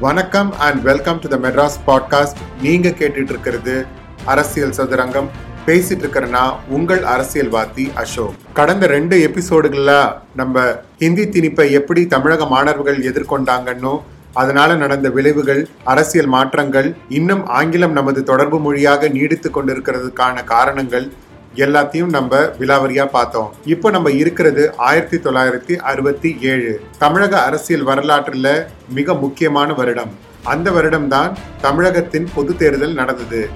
வணக்கம் 0.00 0.58
and 0.58 0.82
welcome 0.82 1.18
to 1.18 1.28
the 1.28 1.36
Madras 1.36 1.76
podcast 1.86 2.62
நீங்க 2.62 2.88
கேட்டுட்டு 2.88 3.28
இருக்கிறது 3.28 3.86
அரசியல் 4.24 4.70
சதுரங்கம். 4.70 5.28
பேசிட்டு 5.66 6.04
இருக்கிறனா 6.04 6.52
உங்கள் 6.68 7.02
அரசியல்வாதி 7.04 7.90
அசோக். 7.94 8.34
கடந்த 8.52 8.86
ரெண்டு 8.86 9.16
எபிசோடுகள்ல 9.28 10.12
நம்ம 10.36 10.74
ஹிந்தி 10.98 11.26
திணிப்பை 11.26 11.70
எப்படி 11.70 12.06
தமிழக 12.06 12.46
மாணவர்கள் 12.46 12.98
எதிர்கொண்டாங்கன்னு 12.98 14.00
அதனால 14.32 14.74
நடந்த 14.74 15.10
விளைவுகள் 15.10 15.68
அரசியல் 15.84 16.26
மாற்றங்கள் 16.26 16.96
இன்னும் 17.08 17.46
ஆங்கிலம் 17.46 17.92
நமது 17.92 18.22
தொடர்பு 18.22 18.58
மொழியாக 18.58 19.08
நீடித்து 19.08 19.50
கொண்டிருக்கிறதுக்கான 19.50 20.44
காரணங்கள் 20.44 21.12
எல்லாத்தையும் 21.56 22.08
நம்ம 22.08 22.38
விலாவரியா 22.58 23.08
பார்த்தோம். 23.10 23.52
இப்போ 23.64 23.90
நம்ம 23.90 24.10
இருக்கிறது 24.10 24.76
ஆயிரத்தி 24.76 25.16
தொள்ளாயிரத்தி 25.16 25.76
அறுபத்தி 25.76 26.36
ஏழு. 26.40 26.80
தமிழக 26.98 27.42
அரசியல் 27.42 27.86
வரலாற்றுல 27.86 28.66
மிக 28.88 29.14
முக்கியமான 29.14 29.72
வருடம். 29.72 30.12
அந்த 30.42 30.70
வருடம் 30.70 31.08
தான் 31.08 31.36
தமிழகத்தின் 31.60 32.28
பொது 32.34 32.56
தேர்தல் 32.56 32.94
நடந்தது. 32.94 33.48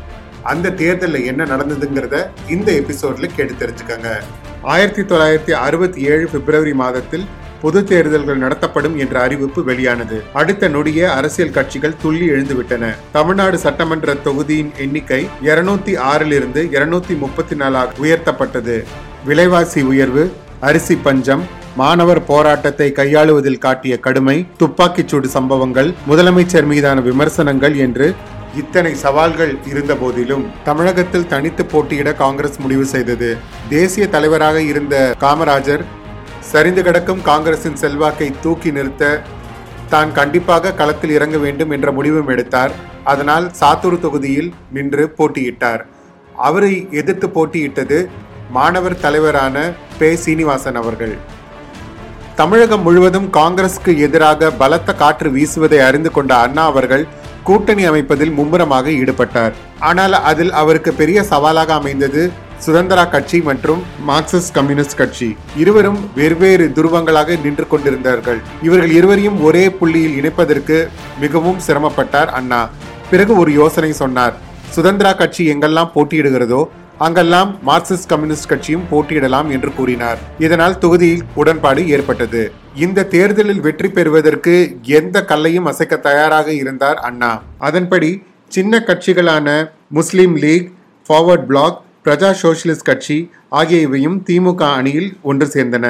அந்த 0.42 0.70
தேர்தலில் 0.70 1.24
என்ன 1.24 1.45
நடந்ததுங்கிறத 1.45 2.27
இந்த 2.48 2.73
எபிசோட்ல 2.73 3.28
கேட்டு 3.37 3.66
தெரிஞ்சுக்கங்க. 3.66 4.20
ஆயிரத்தி 4.62 5.02
தொள்ளாயிரத்தி 5.02 5.51
அறுபத்தி 5.51 6.02
ஏழு 6.02 6.28
பிப்ரவரி 6.32 6.73
மாதத்தில் 6.73 7.26
பொது 7.62 7.80
தேர்தல்கள் 7.91 8.42
நடத்தப்படும் 8.45 8.96
என்ற 9.05 9.15
அறிவிப்பு 9.20 9.62
வெளியானது. 9.65 10.19
அடுத்த 10.41 10.69
நொடியே 10.69 11.06
அரசியல் 11.19 11.55
கட்சிகள் 11.59 11.98
துள்ளி 12.02 12.27
எழுந்துவிட்டன. 12.30 12.92
தமிழ்நாடு 13.12 13.59
சட்டமன்ற 13.59 14.15
தொகுதியின் 14.27 14.73
எண்ணிக்கை 14.84 15.20
இருநூத்தி 15.51 15.95
ஆறிலிருந்து 16.12 16.62
இருநூத்தி 16.77 17.16
முப்பத்தி 17.24 17.56
நாலாக 17.62 18.02
உயர்த்தப்பட்டது. 18.05 18.77
விலைவாசி 19.24 19.82
உயர்வு 19.92 20.24
அரிசி 20.60 20.96
பஞ்சம் 20.96 21.45
மாணவர் 21.80 22.20
போராட்டத்தை 22.24 22.87
கையாளுவதில் 22.98 23.62
காட்டிய 23.65 23.95
கடுமை 24.04 24.37
துப்பாக்கிச்சூடு 24.60 25.29
சம்பவங்கள் 25.34 25.91
முதலமைச்சர் 26.10 26.68
மீதான 26.73 27.01
விமர்சனங்கள் 27.01 27.74
என்று 27.87 28.07
இத்தனை 28.60 28.93
சவால்கள் 28.95 29.52
இருந்த 29.71 29.95
போதிலும் 30.02 30.45
தமிழகத்தில் 30.65 31.27
தனித்து 31.32 31.65
போட்டியிட 31.65 32.10
காங்கிரஸ் 32.23 32.59
முடிவு 32.59 32.84
செய்தது. 32.95 33.30
தேசிய 33.68 34.04
தலைவராக 34.15 34.62
இருந்த 34.62 35.15
காமராஜர் 35.24 35.84
சரிந்து 36.51 36.83
கிடக்கும் 36.87 37.23
காங்கிரசின் 37.29 37.80
செல்வாக்கை 37.83 38.29
தூக்கி 38.45 38.71
நிறுத்த 38.77 39.05
தான் 39.93 40.11
கண்டிப்பாக 40.19 40.73
களத்தில் 40.80 41.15
இறங்க 41.16 41.37
வேண்டும் 41.45 41.73
என்ற 41.77 41.89
முடிவும் 41.97 42.30
எடுத்தார். 42.35 42.73
அதனால் 43.13 43.47
சாத்தூர் 43.61 44.02
தொகுதியில் 44.05 44.51
நின்று 44.77 45.05
போட்டியிட்டார். 45.19 45.83
அவரை 46.49 46.73
எதிர்த்து 47.01 47.29
போட்டியிட்டது 47.37 47.99
மாணவர் 48.57 49.01
தலைவரான 49.05 49.57
பே. 49.99 50.09
சீனிவாசன் 50.24 50.79
அவர்கள். 50.80 51.15
தமிழகம் 52.41 52.85
முழுவதும் 52.87 53.29
காங்கிரஸுக்கு 53.39 53.93
எதிராக 54.07 54.51
பலத்த 54.63 54.91
காற்று 55.02 55.29
வீசுவதை 55.37 55.79
அறிந்து 55.89 56.11
கொண்ட 56.17 56.33
அண்ணா 56.47 56.65
அவர்கள் 56.73 57.05
கூட்டணி 57.49 57.85
அமைப்பதில் 57.91 58.37
மும்முரமாக 58.39 58.87
ஈடுபட்டார். 59.01 59.55
ஆனால் 59.89 60.17
அதில் 60.30 60.52
அவருக்கு 60.63 60.93
பெரிய 61.01 61.19
சவாலாக 61.33 61.73
அமைந்தது 61.80 62.23
சுதந்திரா 62.65 63.02
கட்சி 63.10 63.38
மற்றும் 63.49 63.80
மார்க்சிஸ்ட் 64.09 64.54
கம்யூனிஸ்ட் 64.56 64.97
கட்சி 65.00 65.28
இருவரும் 65.62 65.99
வெவ்வேறு 66.15 66.66
துருவங்களாக 66.76 67.37
நின்று 67.43 67.66
கொண்டிருந்தார்கள். 67.69 68.41
இவர்கள் 68.62 68.91
இருவரையும் 68.91 69.38
ஒரே 69.43 69.65
புள்ளியில் 69.71 70.16
இணைப்பதற்கு 70.21 70.78
மிகவும் 71.21 71.60
சிரமப்பட்டார் 71.66 72.32
அண்ணா. 72.38 72.69
பிறகு 73.10 73.37
ஒரு 73.37 73.53
யோசனை 73.53 73.93
சொன்னார். 73.93 74.34
சுதந்திரா 74.77 75.16
கட்சி 75.16 75.44
எங்கெல்லாம் 75.53 75.93
போட்டியிடுகிறதோ 75.94 76.60
அங்கெல்லாம் 77.06 77.50
மார்க்சிஸ்ட் 77.69 78.10
கம்யூனிஸ்ட் 78.12 78.50
கட்சியும் 78.50 78.87
போட்டியிடலாம் 78.91 79.49
என்று 79.56 79.71
கூறினார். 79.78 80.19
இதனால் 80.38 80.78
தொகுதியில் 80.78 81.25
உடன்பாடு 81.34 81.88
ஏற்பட்டது. 81.88 82.53
இந்த 82.84 83.06
தேர்தலில் 83.15 83.60
வெற்றி 83.60 83.88
பெறுவதற்கு 83.88 84.54
எந்த 85.00 85.25
கல்லையும் 85.25 85.69
அசைக்க 85.72 85.97
தயாராக 85.97 86.49
இருந்தார் 86.53 86.97
அண்ணா. 86.97 87.43
அதன்படி 87.59 88.22
சின்ன 88.49 88.78
கட்சிகளான 88.88 89.49
Muslim 89.88 90.37
League 90.37 90.71
Forward 91.09 91.47
Bloc 91.50 91.84
Praja 92.06 92.28
Socialist 92.43 92.88
கட்சி 92.88 93.17
ஆகியவையும் 93.61 94.19
திமுக 94.27 94.62
அணியில் 94.78 95.09
ஒன்று 95.22 95.47
சேர்ந்தன. 95.55 95.87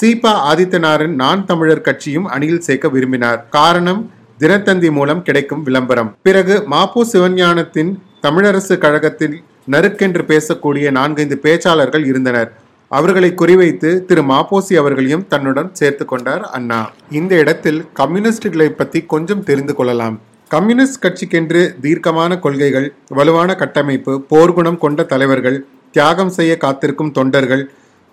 சீபா 0.00 0.32
ஆதித்தனாரின் 0.50 1.14
நான் 1.22 1.46
தமிழர் 1.46 1.86
கட்சியும் 1.86 2.26
அணியில் 2.34 2.62
சேர்க்க 2.66 2.88
விரும்பினார். 2.88 3.40
காரணம் 3.56 4.02
தினத்தந்தி 4.42 4.90
மூலம் 4.98 5.22
கிடைக்கும் 5.22 5.62
விளம்பரம். 5.62 6.10
பிறகு 6.22 6.56
மாப்போ 6.74 7.02
சிவஞானத்தின் 7.12 7.90
தமிழரசு 8.26 8.78
கழகத்தில் 8.78 9.36
நறுக்கென்று 9.74 10.24
பேசக்கூடிய 10.32 10.90
நான்கைந்து 10.98 11.38
பேச்சாளர்கள் 11.42 12.06
இருந்தனர். 12.06 12.50
அவர்களை 12.88 13.32
குறிவைத்து 13.42 13.90
திரு 14.08 14.22
மாப்போசி 14.32 14.74
அவர்களையும் 14.80 15.28
தன்னுடன் 15.34 15.74
சேர்த்து 15.80 16.04
கொண்டார் 16.04 16.44
அண்ணா. 16.56 16.80
இந்த 17.20 17.32
இடத்தில் 17.44 17.80
கம்யூனிஸ்டுகளை 18.00 18.68
பற்றி 18.68 19.00
கொஞ்சம் 19.14 19.44
தெரிந்து 19.50 19.74
கொள்ளலாம். 19.74 20.16
கம்யூனிஸ்ட் 20.52 21.02
கட்சிக்கென்று 21.02 21.60
தீர்க்கமான 21.82 22.38
கொள்கைகள் 22.44 22.86
வலுவான 23.16 23.50
கட்டமைப்பு 23.60 24.12
போர்க்குணம் 24.30 24.78
கொண்ட 24.84 25.00
தலைவர்கள் 25.12 25.58
தியாகம் 25.94 26.32
செய்ய 26.36 26.52
காத்திருக்கும் 26.64 27.12
தொண்டர்கள் 27.18 27.62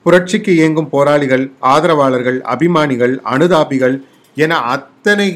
புரட்சிக்கு 0.06 0.52
இயங்கும் 0.60 0.90
போராளிகள் 0.92 1.46
ஆதரவாளர்கள் 1.74 2.38
அபிமானிகள் 2.54 3.16
அனுதாபிகள் 3.34 3.96
என 4.38 4.60
அத்தனை 4.76 5.28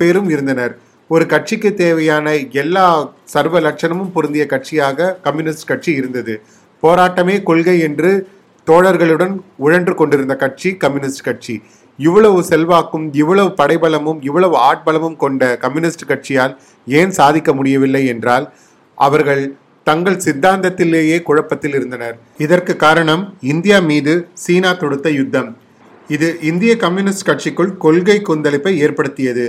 பேரும் 0.00 0.28
இருந்தனர். 0.34 0.74
ஒரு 1.10 1.26
கட்சிக்கு 1.32 1.72
தேவையான 1.82 2.34
எல்லா 2.62 2.86
சர்வ 3.34 3.60
லட்சணமும் 3.66 4.12
பொருந்திய 4.16 4.46
கட்சியாக 4.54 5.14
கம்யூனிஸ்ட் 5.26 5.70
கட்சி 5.70 5.90
இருந்தது. 6.00 6.36
போராட்டமே 6.82 7.36
கொள்கை 7.50 7.76
என்று 7.88 8.12
தோழர்களுடன் 8.66 9.36
உழன்று 9.66 9.94
கொண்டிருந்த 9.94 10.36
கட்சி 10.44 10.70
கம்யூனிஸ்ட் 10.84 11.26
கட்சி. 11.28 11.56
இவ்வளவு 12.06 12.40
செல்வாக்கும் 12.50 13.06
இவ்வளவு 13.20 13.50
படைபலமும் 13.60 14.20
இவ்வளவு 14.28 14.56
ஆட்பலமும் 14.70 15.16
கொண்ட 15.16 15.42
கம்யூனிஸ்ட் 15.56 16.08
கட்சியால் 16.08 16.54
ஏன் 16.86 17.10
சாதிக்க 17.10 17.52
முடியவில்லை 17.54 18.06
என்றால் 18.06 18.46
அவர்கள் 18.94 19.42
தங்கள் 19.86 20.22
சித்தாந்தத்திலேயே 20.24 21.22
குழப்பத்தில் 21.22 21.74
இருந்தனர். 21.74 22.16
இதற்கு 22.38 22.76
காரணம் 22.76 23.22
இந்தியா 23.52 23.78
மீது 23.80 24.14
சீனா 24.44 24.72
தொடுத்த 24.72 25.10
யுத்தம். 25.10 25.56
இது 26.08 26.28
இந்திய 26.50 26.76
கம்யூனிஸ்ட் 26.76 27.28
கட்சிக்குள் 27.28 27.72
கொள்கை 27.76 28.18
கொந்தளிப்பை 28.28 28.72
ஏற்படுத்தியது. 28.84 29.46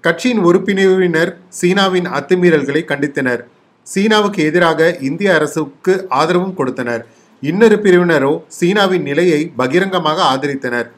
கட்சியின் 0.00 0.42
உறுப்பினர் 0.48 1.32
சீனாவின் 1.60 2.08
அத்துமீறல்களை 2.18 2.82
கண்டித்தனர். 2.90 3.42
சீனாவுக்கு 3.82 4.40
எதிராக 4.44 4.96
இந்திய 5.00 5.34
அரசுக்கு 5.34 5.94
ஆதரவும் 6.08 6.54
கொடுத்தனர். 6.54 7.02
இன்னொரு 7.42 7.76
பிரிவினரோ 7.84 8.32
சீனாவின் 8.58 9.02
நிலையை 9.02 9.40
பகிரங்கமாக 9.56 10.18
ஆதரித்தனர். 10.32 10.88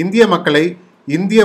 இந்திய 0.00 0.22
மக்களை 0.34 0.64
இந்திய 1.16 1.40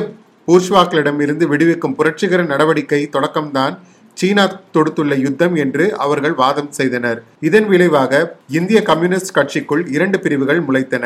பூர்ஷ்வாக்களிடமிருந்து 0.48 1.46
விடுவிக்கும் 1.52 1.96
புரட்சிகர 2.00 2.42
நடவடிக்கை 2.52 3.02
தொடக்கம்தான் 3.16 3.76
சீனா 4.18 4.44
தொடுத்துள்ள 4.76 5.14
யுத்தம் 5.24 5.56
என்று 5.64 5.86
அவர்கள் 6.06 6.36
வாதம் 6.42 6.72
செய்தனர். 6.78 7.20
இதன் 7.48 7.68
விளைவாக 7.72 8.22
இந்திய 8.60 8.80
கம்யூனிஸ்ட் 8.90 9.36
கட்சிக்குள் 9.38 9.84
இரண்டு 9.96 10.18
பிரிவுகள் 10.24 10.62
முளைத்தன. 10.68 11.06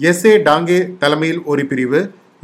எஸ் 0.00 0.24
ஏ 0.30 0.34
டாங்கே 0.48 0.80
தலைமையில் 1.02 1.40
ஒரு 1.52 1.62
பிரிவு 1.70 2.00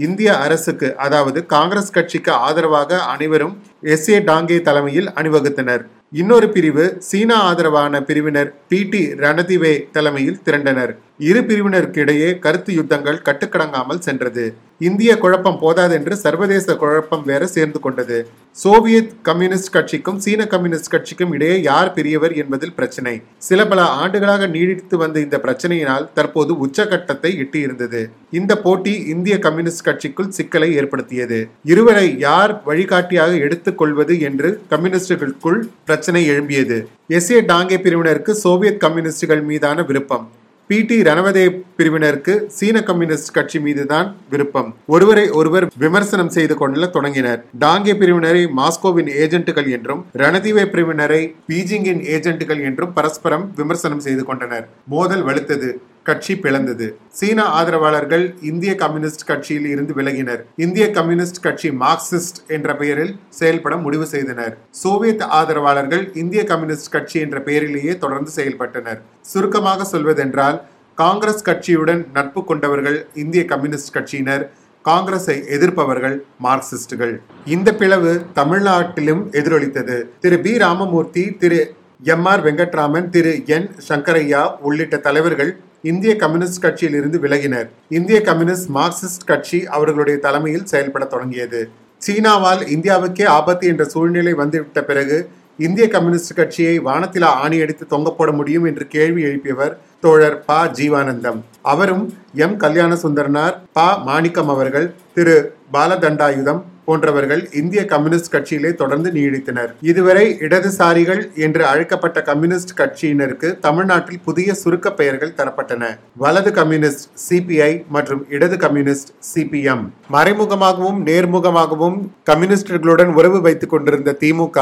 இந்திய 0.06 0.30
அரசுக்கு 0.44 0.88
அதாவது 1.04 1.40
காங்கிரஸ் 1.54 1.94
கட்சிக்கு 1.96 2.32
ஆதரவாக 2.46 2.98
அனைவரும் 3.12 3.54
எஸ் 3.94 4.08
ஏ 4.14 4.16
டாங்கே 4.30 4.56
தலைமையில் 4.68 5.08
அணிவகுத்தனர். 5.18 5.82
இன்னொரு 6.20 6.48
பிரிவு 6.56 6.84
சீனா 7.08 7.36
ஆதரவான 7.50 8.00
பிரிவினர் 8.08 8.50
பி 8.70 8.80
டி 8.90 9.02
ரணதிவே 9.22 9.74
தலைமையில் 9.96 10.42
திரண்டனர். 10.46 10.92
இரு 11.18 11.40
பிரிவினருக்கு 11.40 11.98
இடையே 11.98 12.38
கருத்து 12.38 12.74
யுத்தங்கள் 12.74 13.18
கட்டுக்கடங்காமல் 13.24 13.98
சென்றது. 13.98 14.54
இந்திய 14.78 15.18
குழப்பம் 15.18 15.58
போதாதென்று 15.60 16.16
சர்வதேச 16.16 16.76
குழப்பம் 16.76 17.22
வேற 17.24 17.46
சேர்ந்து 17.46 17.80
கொண்டது. 17.80 18.28
சோவியத் 18.50 19.12
கம்யூனிஸ்ட் 19.22 19.72
கட்சிக்கும் 19.72 20.18
சீன 20.18 20.46
கம்யூனிஸ்ட் 20.46 20.90
கட்சிக்கும் 20.90 21.32
இடையே 21.32 21.60
யார் 21.60 21.92
பெரியவர் 21.92 22.32
என்பதில் 22.32 22.74
பிரச்சனை. 22.74 23.22
சில 23.38 23.66
பல 23.66 23.82
ஆண்டுகளாக 23.82 24.46
நீடித்து 24.46 24.98
வந்த 24.98 25.20
இந்த 25.20 25.40
பிரச்சனையினால் 25.42 26.08
தற்போது 26.14 26.66
உச்சகட்டத்தை 26.66 27.32
எட்டியிருந்தது. 27.42 28.10
இந்த 28.30 28.58
போட்டி 28.58 28.94
இந்திய 29.14 29.38
கம்யூனிஸ்ட் 29.38 29.86
கட்சிக்குள் 29.86 30.28
சிக்கலை 30.28 30.74
ஏற்படுத்தியது. 30.74 31.48
இருவரை 31.64 32.18
யார் 32.18 32.62
வழிகாட்டியாக 32.64 33.34
எடுத்துக் 33.36 33.78
கொள்வது 33.78 34.20
என்று 34.20 34.60
கம்யூனிஸ்டுகளுக்குள் 34.70 35.60
பிரச்சனை 35.84 36.30
எழும்பியது. 36.30 36.86
எஸ் 37.08 37.30
ஏ 37.30 37.40
டாங்கே 37.40 37.78
பிரிவினருக்கு 37.86 38.30
சோவியத் 38.30 38.80
கம்யூனிஸ்டுகள் 38.80 39.42
மீதான 39.42 39.82
விருப்பம். 39.82 40.30
பி 40.70 40.76
டி 40.88 40.96
ரணவதே 41.06 41.42
பிரிவினருக்கு 41.78 42.34
சீன 42.56 42.76
கம்யூனிஸ்ட் 42.82 43.32
கட்சி 43.32 43.58
மீதுதான் 43.64 44.06
விருப்பம். 44.30 44.68
ஒருவரை 44.86 45.24
ஒருவர் 45.38 45.66
விமர்சனம் 45.82 46.30
செய்து 46.36 46.54
கொள்ள 46.56 46.86
தொடங்கினர். 46.86 47.40
டாங்கே 47.60 47.94
பிரிவினரை 48.02 48.42
மாஸ்கோவின் 48.60 49.10
ஏஜென்ட்டுகள் 49.24 49.68
என்றும் 49.76 50.04
ரணதீவே 50.22 50.64
பிரிவினரை 50.74 51.22
பீஜிங்கின் 51.48 52.02
ஏஜென்ட்டுகள் 52.16 52.62
என்றும் 52.68 52.92
பரஸ்பரம் 52.92 53.52
விமர்சனம் 53.56 54.04
செய்து 54.06 54.24
கொண்டனர். 54.24 54.68
மோதல் 54.88 55.26
வலுத்தது. 55.28 55.70
கட்சி 56.04 56.34
பிளந்தது. 56.34 56.86
சீன 57.08 57.42
ஆதரவாளர்கள் 57.58 58.34
இந்திய 58.42 58.74
கம்யூனிஸ்ட் 58.74 59.26
கட்சியில் 59.26 59.66
இருந்து 59.66 59.94
விலகினர். 59.94 60.42
இந்திய 60.56 60.90
கம்யூனிஸ்ட் 60.90 61.42
கட்சி 61.42 61.68
மார்க்சிஸ்ட் 61.70 62.40
என்ற 62.48 62.76
பெயரில் 62.76 63.16
செயல்பட 63.28 63.76
முடிவு 63.76 64.06
செய்தனர். 64.06 64.58
சோவியத் 64.70 65.22
ஆதரவாளர்கள் 65.22 66.10
இந்திய 66.14 66.44
கம்யூனிஸ்ட் 66.44 66.92
கட்சி 66.92 67.20
என்ற 67.20 67.40
பெயரிலேயே 67.40 67.98
தொடர்ந்து 67.98 68.30
செயல்பட்டனர். 68.36 69.00
சுருக்கமாக 69.20 69.84
சொல்வதென்றால் 69.84 70.62
காங்கிரஸ் 70.94 71.46
கட்சியுடன் 71.48 72.06
நட்பு 72.12 72.44
கொண்டவர்கள் 72.44 73.06
இந்திய 73.14 73.44
கம்யூனிஸ்ட் 73.44 73.96
கட்சியினர் 73.96 74.44
காங்கிரஸை 74.84 75.36
எதிர்ப்பவர்கள் 75.56 76.16
மார்க்சிஸ்டுகள். 76.42 77.14
இந்த 77.44 77.74
பிளவு 77.74 78.22
தமிழ்நாட்டிலும் 78.34 79.22
எதிரொலித்தது. 79.30 79.96
Thiru 80.20 80.38
P. 80.38 80.58
Ramamurthy 80.58 81.30
Thiru 81.30 81.74
M 82.02 82.24
R 82.24 82.44
Venkataraman 82.44 83.08
Thiru. 83.08 83.42
N. 83.46 83.70
Sankaraiah 83.88 84.56
உள்ளிட்ட 84.58 84.96
தலைவர்கள் 84.96 85.56
இந்திய 85.82 86.16
கம்யூனிஸ்ட் 86.16 86.62
கட்சியில் 86.62 86.94
இருந்து 86.94 87.18
விலகினர். 87.18 87.68
இந்திய 87.88 88.20
கம்யூனிஸ்ட் 88.20 88.70
மார்க்சிஸ்ட் 88.74 89.26
கட்சி 89.26 89.66
அவர்களுடைய 89.66 90.18
தலைமையில் 90.18 90.64
செயல்பட 90.64 91.04
தொடங்கியது. 91.04 91.68
சீனாவால் 92.06 92.62
இந்தியாவுக்கே 92.68 93.26
ஆபத்து 93.26 93.66
என்ற 93.66 93.84
சூழ்நிலை 93.84 94.32
வந்துவிட்ட 94.32 94.84
பிறகு 94.84 95.28
இந்திய 95.58 95.88
கம்யூனிஸ்ட் 95.88 96.34
கட்சியை 96.34 96.78
வானத்தில் 96.78 97.22
ஆணியடித்து 97.22 97.82
தொங்கப்போட 97.90 98.32
முடியும் 98.32 98.64
என்று 98.64 98.86
கேள்வி 98.86 99.24
எழுப்பியவர் 99.24 99.76
தோழர் 100.00 100.44
ப. 100.44 100.64
ஜீவானந்தம். 100.64 101.40
அவரும் 101.62 102.14
எம். 102.34 102.56
கல்யாண 102.56 102.94
சுந்தரனார் 102.94 103.54
ப. 103.72 103.98
மாணிக்கம் 103.98 104.48
அவர்கள் 104.48 104.94
திரு. 105.14 105.54
பாலதண்டாயுதம் 105.72 106.62
போன்றவர்கள் 106.86 107.42
இந்திய 107.60 107.82
கம்யூனிஸ்ட் 107.92 108.32
கட்சியிலே 108.34 108.70
தொடர்ந்து 108.82 109.10
நீடித்தனர். 109.18 109.70
இதுவரை 109.90 110.24
இடதுசாரிகள் 110.46 111.22
என்று 111.46 111.62
அழைக்கப்பட்ட 111.72 112.22
கம்யூனிஸ்ட் 112.30 112.74
கட்சியினருக்கு 112.80 113.50
தமிழ்நாட்டில் 113.66 114.22
புதிய 114.24 114.54
சுருக்க 114.62 114.92
பெயர்கள் 115.00 115.36
தரப்பட்டன. 115.40 115.92
வலது 116.24 116.52
கம்யூனிஸ்ட் 116.60 117.06
சிபிஐ 117.26 117.72
மற்றும் 117.96 118.24
இடது 118.36 118.58
கம்யூனிஸ்ட் 118.64 119.12
சிபிஎம். 119.34 119.84
மறைமுகமாகவும் 120.16 121.00
நேர்முகமாகவும் 121.10 121.98
கம்யூனிஸ்டுகளுடன் 122.30 123.12
உறவு 123.20 123.40
வைத்துக் 123.46 123.72
கொண்டிருந்த 123.74 124.16
திமுக 124.24 124.58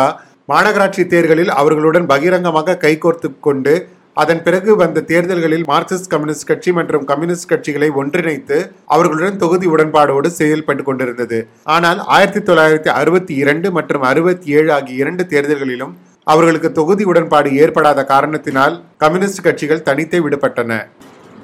மாநகராட்சி 0.51 1.03
தேர்தலில் 1.11 1.51
அவர்களுடன் 1.61 2.07
பகிரங்கமாக 2.13 2.79
கைகோர்த்து 2.85 3.29
கொண்டு 3.47 3.75
அதன் 4.21 4.43
பிறகு 4.47 4.71
வந்த 4.81 5.03
தேர்தல்களில் 5.11 5.63
மார்க்சிஸ்ட் 5.71 6.09
கம்யூனிஸ்ட் 6.13 6.49
கட்சி 6.49 6.71
மற்றும் 6.79 7.05
கம்யூனிஸ்ட் 7.11 7.49
கட்சிகளை 7.53 7.89
ஒன்றிணைத்து 8.01 8.57
அவர்களுடன் 8.95 9.39
தொகுதி 9.43 9.67
உடன்பாடோடு 9.75 10.29
செயல்பட்டு 10.39 10.83
கொண்டிருந்தது. 10.89 11.39
ஆனால் 11.75 12.01
ஆயிரத்தி 12.17 12.43
தொள்ளாயிரத்தி 12.49 12.91
அறுபத்தி 13.01 13.37
இரண்டு 13.45 13.71
மற்றும் 13.77 14.05
அறுபத்தி 14.11 14.51
ஏழு 14.59 14.71
ஆகிய 14.77 14.97
இரண்டு 15.05 15.25
தேர்தல்களிலும் 15.33 15.95
அவர்களுக்கு 16.27 16.71
தொகுதி 16.81 17.07
உடன்பாடு 17.13 17.51
ஏற்படாத 17.63 18.05
காரணத்தினால் 18.13 18.77
கம்யூனிஸ்ட் 19.05 19.45
கட்சிகள் 19.47 19.87
தனித்தே 19.89 20.21
விடுபட்டன. 20.27 20.73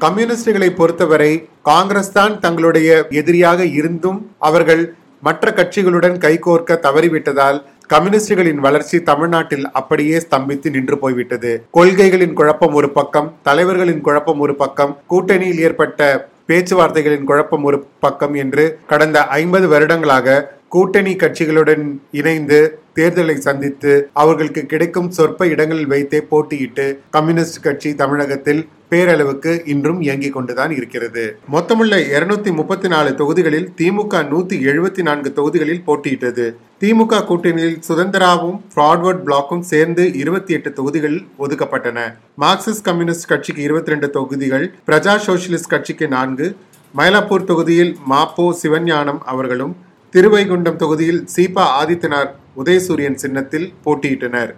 கம்யூனிஸ்டுகளை 0.04 0.70
பொறுத்தவரை 0.80 1.32
காங்கிரஸ் 1.70 2.14
தான் 2.18 2.34
தங்களுடைய 2.44 2.90
எதிரியாக 3.20 3.64
இருந்தும் 3.78 4.20
அவர்கள் 4.48 4.82
மற்ற 5.26 5.50
கட்சிகளுடன் 5.58 6.16
கைகோர்க்க 6.24 6.82
தவறிவிட்டதால் 6.84 7.58
கம்யூனிஸ்டுகளின் 7.92 8.62
வளர்ச்சி 8.64 8.96
தமிழ்நாட்டில் 9.02 9.66
அப்படியே 9.72 10.16
ஸ்தம்பித்து 10.24 10.68
நின்று 10.74 10.96
போய்விட்டது. 10.98 11.52
கொள்கைகளின் 11.76 12.34
குழப்பம் 12.38 12.74
ஒரு 12.78 12.88
பக்கம் 12.90 13.28
தலைவர்களின் 13.42 14.02
குழப்பம் 14.08 14.40
ஒரு 14.46 14.54
பக்கம் 14.62 14.92
கூட்டணியில் 15.12 15.62
ஏற்பட்ட 15.66 16.08
பேச்சுவார்த்தைகளின் 16.48 17.26
குழப்பம் 17.30 17.64
ஒரு 17.68 17.78
பக்கம் 18.00 18.34
என்று 18.42 18.64
கடந்த 18.92 19.18
ஐம்பது 19.40 19.66
வருடங்களாக 19.68 20.36
கூட்டணி 20.74 21.12
கட்சிகளுடன் 21.20 21.84
இணைந்து 22.20 22.58
தேர்தலை 22.96 23.34
சந்தித்து 23.44 23.92
அவர்களுக்கு 24.22 24.62
கிடைக்கும் 24.72 25.08
சொற்ப 25.16 25.46
இடங்களில் 25.52 25.90
வைத்தே 25.92 26.20
போட்டியிட்டு 26.30 26.86
கம்யூனிஸ்ட் 27.16 27.62
கட்சி 27.66 27.90
தமிழகத்தில் 28.00 28.60
பேரளவுக்கு 28.90 29.52
இன்றும் 29.72 30.00
இயங்கிக் 30.06 30.34
கொண்டுதான் 30.36 30.72
இருக்கிறது. 30.76 31.24
மொத்தமுள்ள 31.54 31.94
இருநூத்தி 32.14 32.52
முப்பத்தி 32.58 32.88
நாலு 32.94 33.10
தொகுதிகளில் 33.20 33.66
திமுக 33.80 34.22
நூத்தி 34.32 34.58
எழுபத்தி 34.70 35.02
நான்கு 35.08 35.32
தொகுதிகளில் 35.38 35.82
போட்டியிட்டது. 35.88 36.46
திமுக 36.82 37.22
கூட்டணியில் 37.30 37.80
சுதந்திராவும் 37.88 38.60
ஃப்ராட்வர்ட் 38.74 39.24
பிளாக்கும் 39.26 39.66
சேர்ந்து 39.72 40.04
இருபத்தி 40.22 40.54
எட்டு 40.58 40.72
தொகுதிகள் 40.78 41.18
ஒதுக்கப்பட்டன. 41.46 41.98
மார்க்சிஸ்ட் 42.44 42.86
கம்யூனிஸ்ட் 42.90 43.30
கட்சிக்கு 43.32 43.62
இருபத்தி 43.62 43.94
ரெண்டு 43.94 44.10
தொகுதிகள் 44.10 44.66
பிரஜா 44.90 45.16
சோசியலிஸ்ட் 45.26 45.74
கட்சிக்கு 45.74 46.08
நான்கு 46.16 46.48
மயிலாப்பூர் 46.94 47.50
தொகுதியில் 47.52 47.94
மாப்போ 48.12 48.46
சிவஞானம் 48.62 49.22
அவர்களும் 49.32 49.74
திருவைகுண்டம் 50.14 50.76
தொகுதியில் 50.76 51.24
சீபா 51.36 51.64
ஆதித்தனார் 51.80 52.30
உதயசூரியன் 52.56 53.14
சின்னத்தில் 53.14 53.72
போட்டியிட்டனர். 53.84 54.52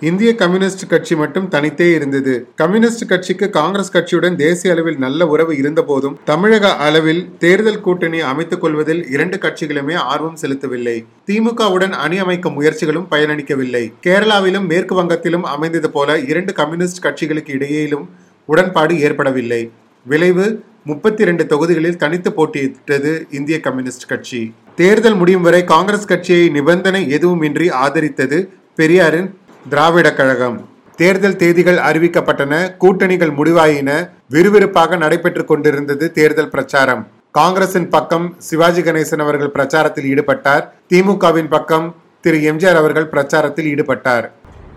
இந்திய 0.00 0.34
கம்யூனிஸ்ட் 0.34 0.86
கட்சி 0.88 1.14
மட்டும் 1.16 1.48
தனித்தே 1.48 1.94
இருந்தது. 1.94 2.48
கம்யூனிஸ்ட் 2.56 3.06
கட்சிக்கு 3.08 3.50
காங்கிரஸ் 3.50 3.92
கட்சியுடன் 3.96 4.36
தேசிய 4.36 4.74
அளவில் 4.74 4.98
நல்ல 4.98 5.26
உறவு 5.26 5.56
இருந்தபோதும் 5.56 6.18
தமிழக 6.24 6.76
அளவில் 6.76 7.22
தேர்தல் 7.38 7.80
கூட்டணி 7.80 8.20
அமைத்துக் 8.20 8.60
கொள்வதில் 8.60 9.02
இரண்டு 9.10 9.36
கட்சிகளுமே 9.36 9.94
ஆர்வம் 9.94 10.38
செலுத்தவில்லை. 10.42 11.04
திமுகவுடன் 11.26 11.96
அணி 12.04 12.18
அமைக்கும் 12.18 12.62
முயற்சிகளும் 12.62 13.10
பயனளிக்கவில்லை. 13.10 13.92
கேரளாவிலும் 14.06 14.66
மேற்கு 14.66 15.02
வங்கத்திலும் 15.02 15.46
அமைந்தது 15.56 15.90
போல 15.90 16.18
இரண்டு 16.18 16.52
கம்யூனிஸ்ட் 16.52 17.04
கட்சிகளுக்கு 17.04 17.50
இடையிலும் 17.50 18.08
உடன்பாடு 18.46 19.00
ஏற்படவில்லை. 19.00 19.70
விளைவு 20.06 20.62
முப்பத்தி 20.84 21.22
இரண்டு 21.22 21.46
தொகுதிகளில் 21.46 21.96
தனித்து 21.96 22.30
போட்டியிட்டது 22.30 23.10
இந்திய 23.30 23.60
கம்யூனிஸ்ட் 23.60 24.06
கட்சி. 24.06 24.54
தேர்தல் 24.78 25.14
முடியும் 25.14 25.42
வரை 25.42 25.64
காங்கிரஸ் 25.64 26.10
கட்சியை 26.10 26.48
நிபந்தனை 26.48 27.00
எதுவுமின்றி 27.16 27.66
ஆதரித்தது 27.84 28.38
பெரியாரின் 28.78 29.28
திராவிட 29.68 30.08
கழகம். 30.14 30.56
தேர்தல் 30.96 31.36
தேதிகள் 31.36 31.78
அறிவிக்கப்பட்டன 31.88 32.54
கூட்டணிகள் 32.82 33.32
முடிவாயின 33.38 33.90
விறுவிறுப்பாக 34.34 34.96
நடைபெற்றுக் 34.96 35.50
கொண்டிருந்தது 35.50 36.12
தேர்தல் 36.12 36.48
பிரச்சாரம். 36.48 37.02
காங்கிரசின் 37.38 37.88
பக்கம் 37.88 38.34
சிவாஜி 38.38 38.82
கணேசன் 38.82 39.22
அவர்கள் 39.24 39.54
பிரச்சாரத்தில் 39.56 40.08
ஈடுபட்டார். 40.12 40.64
திமுகவின் 40.92 41.48
பக்கம் 41.48 41.96
திரு 42.20 42.38
எம்ஜிஆர் 42.50 42.80
அவர்கள் 42.82 43.10
பிரச்சாரத்தில் 43.14 43.68
ஈடுபட்டார். 43.72 44.26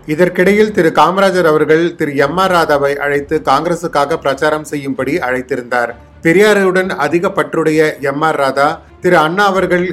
இதற்கிடையில் 0.06 0.72
திரு 0.72 0.92
காமராஜர் 0.94 1.48
அவர்கள் 1.52 1.94
திரு 1.96 2.16
எம் 2.16 2.36
ஆர் 2.36 2.52
ராதாவை 2.52 2.94
அழைத்து 3.04 3.42
காங்கிரசுக்காக 3.44 4.16
பிரச்சாரம் 4.16 4.64
செய்யும்படி 4.64 5.16
அழைத்திருந்தார். 5.18 5.92
பெரியாருடன் 6.24 6.90
அதிக 7.04 7.28
பற்றுடைய 7.36 7.80
எம் 8.10 8.22
ஆர் 8.28 8.38
ராதா 8.40 8.66
திரு 9.02 9.16
அண்ணா 9.22 9.44
அவர்கள் 9.52 9.86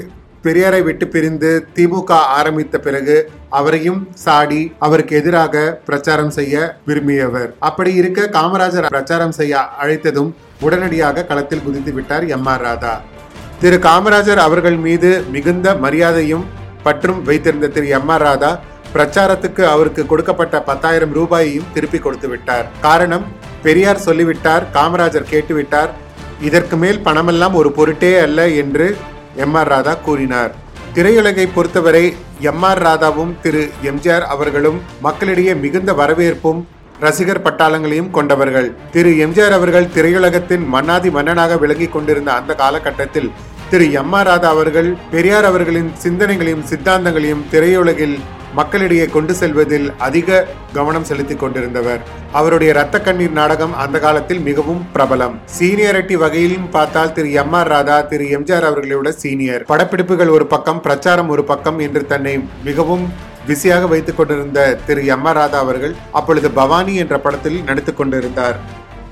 பெரியாரை 0.46 0.80
விட்டு 0.86 1.06
பிரிந்து 1.14 1.50
திமுக 1.78 2.12
ஆரம்பித்த 2.38 2.76
பிறகு 2.86 3.16
அவரையும் 3.58 4.00
சாடி 4.24 4.62
அவருக்கு 4.86 5.14
எதிராக 5.20 5.64
பிரச்சாரம் 5.88 6.32
செய்ய 6.38 6.56
விரும்பியவர். 6.88 7.50
அப்படி 7.70 7.92
இருக்க 8.02 8.30
காமராஜர் 8.38 8.88
பிரச்சாரம் 8.96 9.36
செய்ய 9.40 9.64
அழைத்ததும் 9.82 10.32
உடனடியாக 10.68 11.26
களத்தில் 11.32 11.66
குதித்து 11.66 11.94
விட்டார் 11.98 12.26
எம் 12.36 12.48
ஆர் 12.54 12.64
ராதா. 12.68 12.94
திரு 13.62 13.80
காமராஜர் 13.88 14.42
அவர்கள் 14.48 14.78
மீது 14.88 15.12
மிகுந்த 15.36 15.74
மரியாதையும் 15.86 16.46
பற்றும் 16.88 17.22
வைத்திருந்த 17.30 17.72
திரு 17.78 17.90
எம் 17.98 18.12
ஆர் 18.16 18.26
ராதா 18.28 18.52
பிரச்சாரத்துக்கு 18.96 19.66
அவருக்கு 19.74 20.04
கொடுக்கப்பட்ட 20.12 20.56
பத்தாயிரம் 20.70 21.14
ரூபாயையும் 21.20 21.70
திருப்பி 21.76 22.00
கொடுத்து 22.06 22.30
விட்டார். 22.32 22.66
காரணம் 22.88 23.28
பெரியார் 23.68 24.06
சொல்லிவிட்டார் 24.08 24.66
காமராஜர் 24.78 25.32
கேட்டுவிட்டார் 25.34 25.92
இதற்கு 26.48 26.76
மேல் 26.82 27.00
பணமெல்லாம் 27.08 27.56
ஒரு 27.60 27.70
பொருட்டே 27.78 28.12
அல்ல 28.26 28.40
என்று 28.62 28.86
எம் 29.44 29.56
ஆர் 29.60 29.70
ராதா 29.74 29.94
கூறினார். 30.06 30.52
திரையுலகை 30.96 31.46
பொறுத்தவரை 31.56 32.06
எம் 32.50 32.64
ஆர் 32.70 32.82
ராதாவும் 32.86 33.34
திரு 33.44 33.62
எம்ஜிஆர் 33.90 34.26
அவர்களும் 34.34 34.80
மக்களிடையே 35.06 35.54
மிகுந்த 35.64 35.94
வரவேற்பும் 36.02 36.62
ரசிகர் 37.06 37.44
பட்டாளங்களையும் 37.46 38.12
கொண்டவர்கள். 38.18 38.68
திரு 38.96 39.12
எம்ஜிஆர் 39.26 39.56
அவர்கள் 39.58 39.88
திரையுலகத்தின் 39.96 40.66
மன்னாதி 40.74 41.12
மன்னனாக 41.18 41.58
விளங்கி 41.64 41.88
கொண்டிருந்த 41.96 42.32
அந்த 42.40 42.54
காலகட்டத்தில் 42.64 43.30
திரு 43.72 43.86
எம் 44.02 44.14
ஆர் 44.20 44.30
ராதா 44.32 44.50
அவர்கள் 44.56 44.90
பெரியார் 45.14 45.48
அவர்களின் 45.52 45.90
சிந்தனைகளையும் 46.04 46.68
சித்தாந்தங்களையும் 46.72 47.46
திரையுலகில் 47.54 48.18
மக்களிடையே 48.60 49.06
கொண்டு 49.16 49.34
செல்வதில் 49.42 49.88
அதிக 50.08 50.46
கவனம் 50.78 51.08
செலுத்திக் 51.10 51.42
கொண்டிருந்தவர். 51.44 52.02
அவருடைய 52.40 52.70
இரத்த 52.74 53.00
கண்ணீர் 53.06 53.38
நாடகம் 53.40 53.74
அந்த 53.84 54.00
காலத்தில் 54.06 54.42
மிகவும் 54.50 54.82
பிரபலம். 54.96 55.36
சீனியரிட்டி 55.58 56.18
வகையிலும் 56.24 56.70
பார்த்தால் 56.76 57.14
Thiru 57.18 57.32
M 57.44 57.56
R 57.60 57.72
Radha 57.74 57.98
Thiru 58.12 58.28
MGR 58.38 58.68
அவர்களை 58.70 58.96
விட 59.00 59.12
சீனியர். 59.24 59.66
படப்பிடிப்புகள் 59.72 60.34
ஒரு 60.38 60.48
பக்கம் 60.54 60.84
பிரச்சாரம் 60.88 61.32
ஒரு 61.36 61.46
பக்கம் 61.52 61.80
என்று 61.88 62.04
தன்னை 62.14 62.36
மிகவும் 62.70 63.06
பிஸியாக 63.48 63.86
வைத்துக் 63.92 64.18
கொண்டிருந்த 64.18 64.60
திரு 64.88 65.04
எம் 65.16 65.26
ஆர் 65.30 65.40
ராதா 65.42 65.60
அவர்கள் 65.66 65.96
அப்பொழுது 66.20 66.52
பவானி 66.60 66.96
என்ற 67.04 67.16
படத்தில் 67.26 67.60
நடித்துக் 67.70 68.00
கொண்டிருந்தார். 68.02 68.60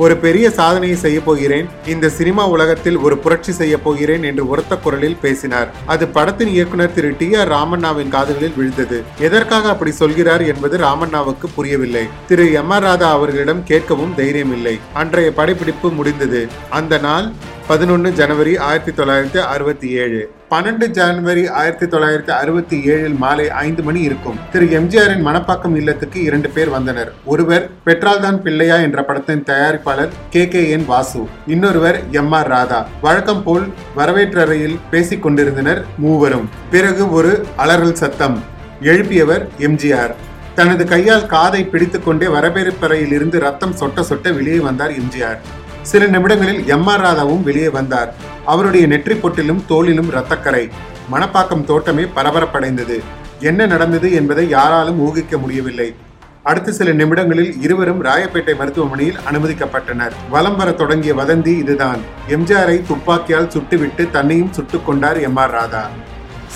ஒரு 0.04 0.16
பெரிய 0.24 0.46
சாதனையை 0.58 0.98
செய்ய 1.04 1.20
போகிறேன். 1.22 1.66
இந்த 1.94 2.10
சினிமா 2.18 2.44
உலகத்தில் 2.54 3.00
ஒரு 3.06 3.16
புரட்சி 3.24 3.54
செய்ய 3.58 3.76
போகிறேன் 3.86 4.24
என்று 4.30 4.44
உரத்த 4.52 4.74
குரலில் 4.86 5.18
பேசினார். 5.24 5.72
அது 5.94 6.08
படத்தின் 6.18 6.52
இயக்குனர் 6.54 6.94
திரு 6.98 7.10
டி 7.20 7.28
ஆர் 7.40 7.52
ராமண்ணாவின் 7.56 8.14
காதுகளில் 8.16 8.56
விழுந்தது. 8.58 9.00
எதற்காக 9.28 9.70
அப்படி 9.74 9.92
சொல்கிறார் 10.02 10.46
என்பது 10.54 10.78
ராமண்ணாவுக்கு 10.88 11.50
புரியவில்லை. 11.58 12.06
திரு 12.32 12.46
எம் 12.62 12.74
ஆர் 12.78 12.86
ராதா 12.88 13.10
அவர்களிடம் 13.18 13.66
கேட்கவும் 13.72 14.16
தைரியம் 14.22 14.56
இல்லை 14.58 14.76
அன்றைய 14.94 15.32
படப்பிடிப்பு 15.40 15.90
முடிந்தது. 16.00 16.44
அந்த 16.80 16.98
நாள் 17.08 17.28
பதினொன்று 17.70 18.14
ஜனவரி 18.14 18.58
ஆயிரத்தி 18.58 18.92
தொள்ளாயிரத்தி 18.92 19.38
அறுபத்தி 19.38 19.90
ஏழு. 19.90 20.32
பன்னெண்டு 20.52 20.86
ஜனவரி 20.86 21.48
ஆயிரத்தி 21.48 21.86
தொள்ளாயிரத்தி 21.86 22.30
அறுபத்தி 22.30 22.84
ஏழில் 22.86 23.18
மாலை 23.18 23.50
ஐந்து 23.50 23.84
மணி 23.84 24.02
இருக்கும். 24.02 24.40
திரு. 24.52 24.66
எம்ஜிஆரின் 24.66 25.26
மணப்பாக்கம் 25.28 25.76
இல்லத்துக்கு 25.76 26.24
இரண்டு 26.24 26.50
பேர் 26.50 26.70
வந்தனர். 26.70 27.14
ஒருவர் 27.26 27.70
பெற்றால்தான் 27.86 28.42
பிள்ளையா 28.42 28.76
என்ற 28.76 29.04
படத்தின் 29.04 29.44
தயாரிப்பாளர் 29.44 30.10
கே. 30.30 30.48
கே. 30.48 30.70
என். 30.70 30.86
வாசு. 30.86 31.28
இன்னொருவர் 31.48 32.02
எம். 32.12 32.32
ஆர். 32.32 32.48
ராதா. 32.48 32.88
வழக்கம் 33.02 33.44
போல் 33.44 33.68
வரவேற்றறையில் 33.98 34.80
பேசிக் 34.92 35.22
கொண்டிருந்தனர் 35.22 35.86
மூவரும். 35.98 36.50
பிறகு 36.72 37.12
ஒரு 37.12 37.46
அலறல் 37.58 37.94
சத்தம். 37.94 38.44
எழுப்பியவர் 38.82 39.48
எம்ஜிஆர். 39.60 40.16
தனது 40.56 40.86
கையால் 40.86 41.26
காதை 41.26 41.64
பிடித்துக்கொண்டே 41.64 42.28
வரவேற்பறையில் 42.28 43.12
இருந்து 43.12 43.40
ரத்தம் 43.40 43.76
சொட்ட 43.80 44.04
சொட்ட 44.10 44.36
வெளியே 44.36 44.60
வந்தார் 44.60 44.92
எம்ஜிஆர். 44.92 45.38
சில 45.82 46.06
நிமிடங்களில் 46.06 46.68
எம் 46.68 46.88
ஆர் 46.88 47.02
ராதாவும் 47.02 47.44
வெளியே 47.44 47.70
வந்தார். 47.70 48.14
அவருடைய 48.46 48.88
நெற்றி 48.88 49.14
பொட்டிலும் 49.14 49.66
தோளிலும் 49.66 50.12
இரத்தக்கரை. 50.12 50.70
மணப்பாக்கம் 51.12 51.64
தோட்டமே 51.64 52.04
பரபரப்படைந்தது. 52.04 53.04
என்ன 53.40 53.66
நடந்தது 53.66 54.14
என்பதை 54.14 54.50
யாராலும் 54.50 55.00
ஊகிக்க 55.00 55.38
முடியவில்லை. 55.38 55.96
அடுத்த 56.44 56.72
சில 56.72 56.92
நிமிடங்களில் 56.92 57.62
இருவரும் 57.62 58.04
ராயப்பேட்டை 58.04 58.58
மருத்துவமனையில் 58.58 59.18
அனுமதிக்கப்பட்டனர். 59.32 60.12
வலம் 60.30 60.56
வர 60.56 60.72
தொடங்கிய 60.72 61.16
வதந்தி 61.16 61.58
இதுதான். 61.58 61.98
எம்ஜிஆரை 62.30 62.82
துப்பாக்கியால் 62.88 63.48
சுட்டுவிட்டு 63.48 64.12
தன்னையும் 64.12 64.54
சுட்டுக் 64.54 64.86
கொண்டார் 64.86 65.20
எம் 65.20 65.36
ஆர் 65.36 65.52
ராதா. 65.52 65.90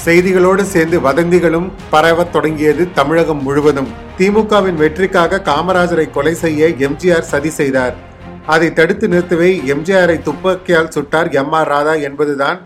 செய்திகளோடு 0.05 0.61
சேர்ந்து 0.61 0.99
வதந்திகளும் 0.99 1.71
பரவத் 1.89 2.31
தொடங்கியது 2.31 2.87
தமிழகம் 2.93 3.43
முழுவதும். 3.43 3.87
திமுகவின் 4.17 4.75
வெற்றிக்காக 4.75 5.41
காமராஜரை 5.45 6.11
கொலை 6.11 6.33
செய்ய 6.33 6.67
எம்ஜிஆர் 6.67 7.19
சதி 7.19 7.49
செய்தார். 7.49 8.11
அதை 8.47 8.69
தடுத்து 8.73 9.05
நிறுத்தவே 9.07 9.49
எம்ஜிஆரை 9.73 10.15
துப்பாக்கியால் 10.27 10.93
சுட்டார் 10.95 11.29
எம் 11.41 11.53
ஆர் 11.59 11.69
ராதா 11.73 11.93
என்பதுதான் 12.07 12.57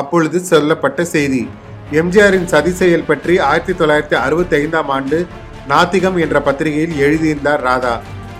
அப்பொழுது 0.00 0.38
சொல்லப்பட்ட 0.40 1.04
செய்தி. 1.04 1.42
எம்ஜிஆரின் 2.00 2.46
சதி 2.46 2.70
செயல் 2.70 3.08
பற்றி 3.10 3.38
ஆயிரத்தி 3.38 3.72
தொள்ளாயிரத்தி 3.72 4.16
அறுபத்தி 4.24 4.56
ஐந்தாம் 4.56 4.88
ஆண்டு 4.88 5.18
நாத்திகம் 5.68 6.18
என்ற 6.18 6.36
பத்திரிகையில் 6.40 6.94
எழுதியிருந்தார் 7.04 7.60
ராதா. 7.60 7.94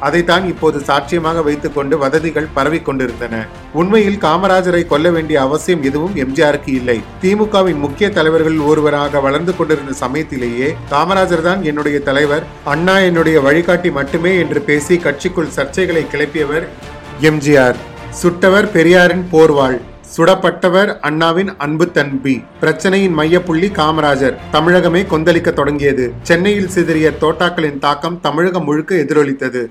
அதைத்தான் 0.06 0.44
இப்போது 0.52 0.78
சாட்சியமாக 0.88 1.42
வைத்துக்கொண்டு 1.48 1.94
வதந்திகள் 2.04 2.48
பரவிக் 2.56 2.86
கொண்டிருந்தன. 2.86 3.34
உண்மையில் 3.80 4.18
காமராஜரை 4.24 4.82
கொல்ல 4.92 5.10
வேண்டிய 5.16 5.36
அவசியம் 5.46 5.84
எதுவும் 5.88 6.16
எம்ஜிஆருக்கு 6.24 6.72
இல்லை. 6.80 6.98
திமுகவின் 7.22 7.80
முக்கிய 7.84 8.08
தலைவர்களில் 8.18 8.64
ஒருவராக 8.70 9.20
வளர்ந்து 9.26 9.54
கொண்டிருந்த 9.56 9.94
சமயத்திலேயே 10.04 10.70
காமராஜர் 10.94 11.46
தான் 11.48 11.62
என்னுடைய 11.70 12.00
தலைவர் 12.08 12.46
அண்ணா 12.74 12.96
என்னுடைய 13.10 13.38
வழிகாட்டி 13.46 13.92
மட்டுமே 14.00 14.34
என்று 14.42 14.60
பேசி 14.70 14.96
கட்சிக்குள் 15.06 15.54
சர்ச்சைகளை 15.58 16.04
கிளப்பியவர் 16.14 16.66
எம்ஜிஆர். 17.30 17.80
சுட்டவர் 18.22 18.68
பெரியாரின் 18.76 19.26
போர்வாள் 19.32 19.78
சுடப்பட்டவர் 20.14 20.90
அண்ணாவின் 21.08 21.50
அன்பு 21.64 21.86
தன்பி 21.96 22.34
பிரச்சனையின் 22.62 23.14
மையப்புள்ளி 23.18 23.68
காமராஜர். 23.78 24.34
தமிழகமே 24.56 25.02
கொந்தளிக்க 25.12 25.50
தொடங்கியது. 25.60 26.04
சென்னையில் 26.30 26.72
சிதறிய 26.74 27.10
தோட்டாக்களின் 27.22 27.78
தாக்கம் 27.86 28.18
தமிழகம் 28.26 28.66
முழுக்க 28.68 28.94
எதிரொலித்தது. 29.04 29.62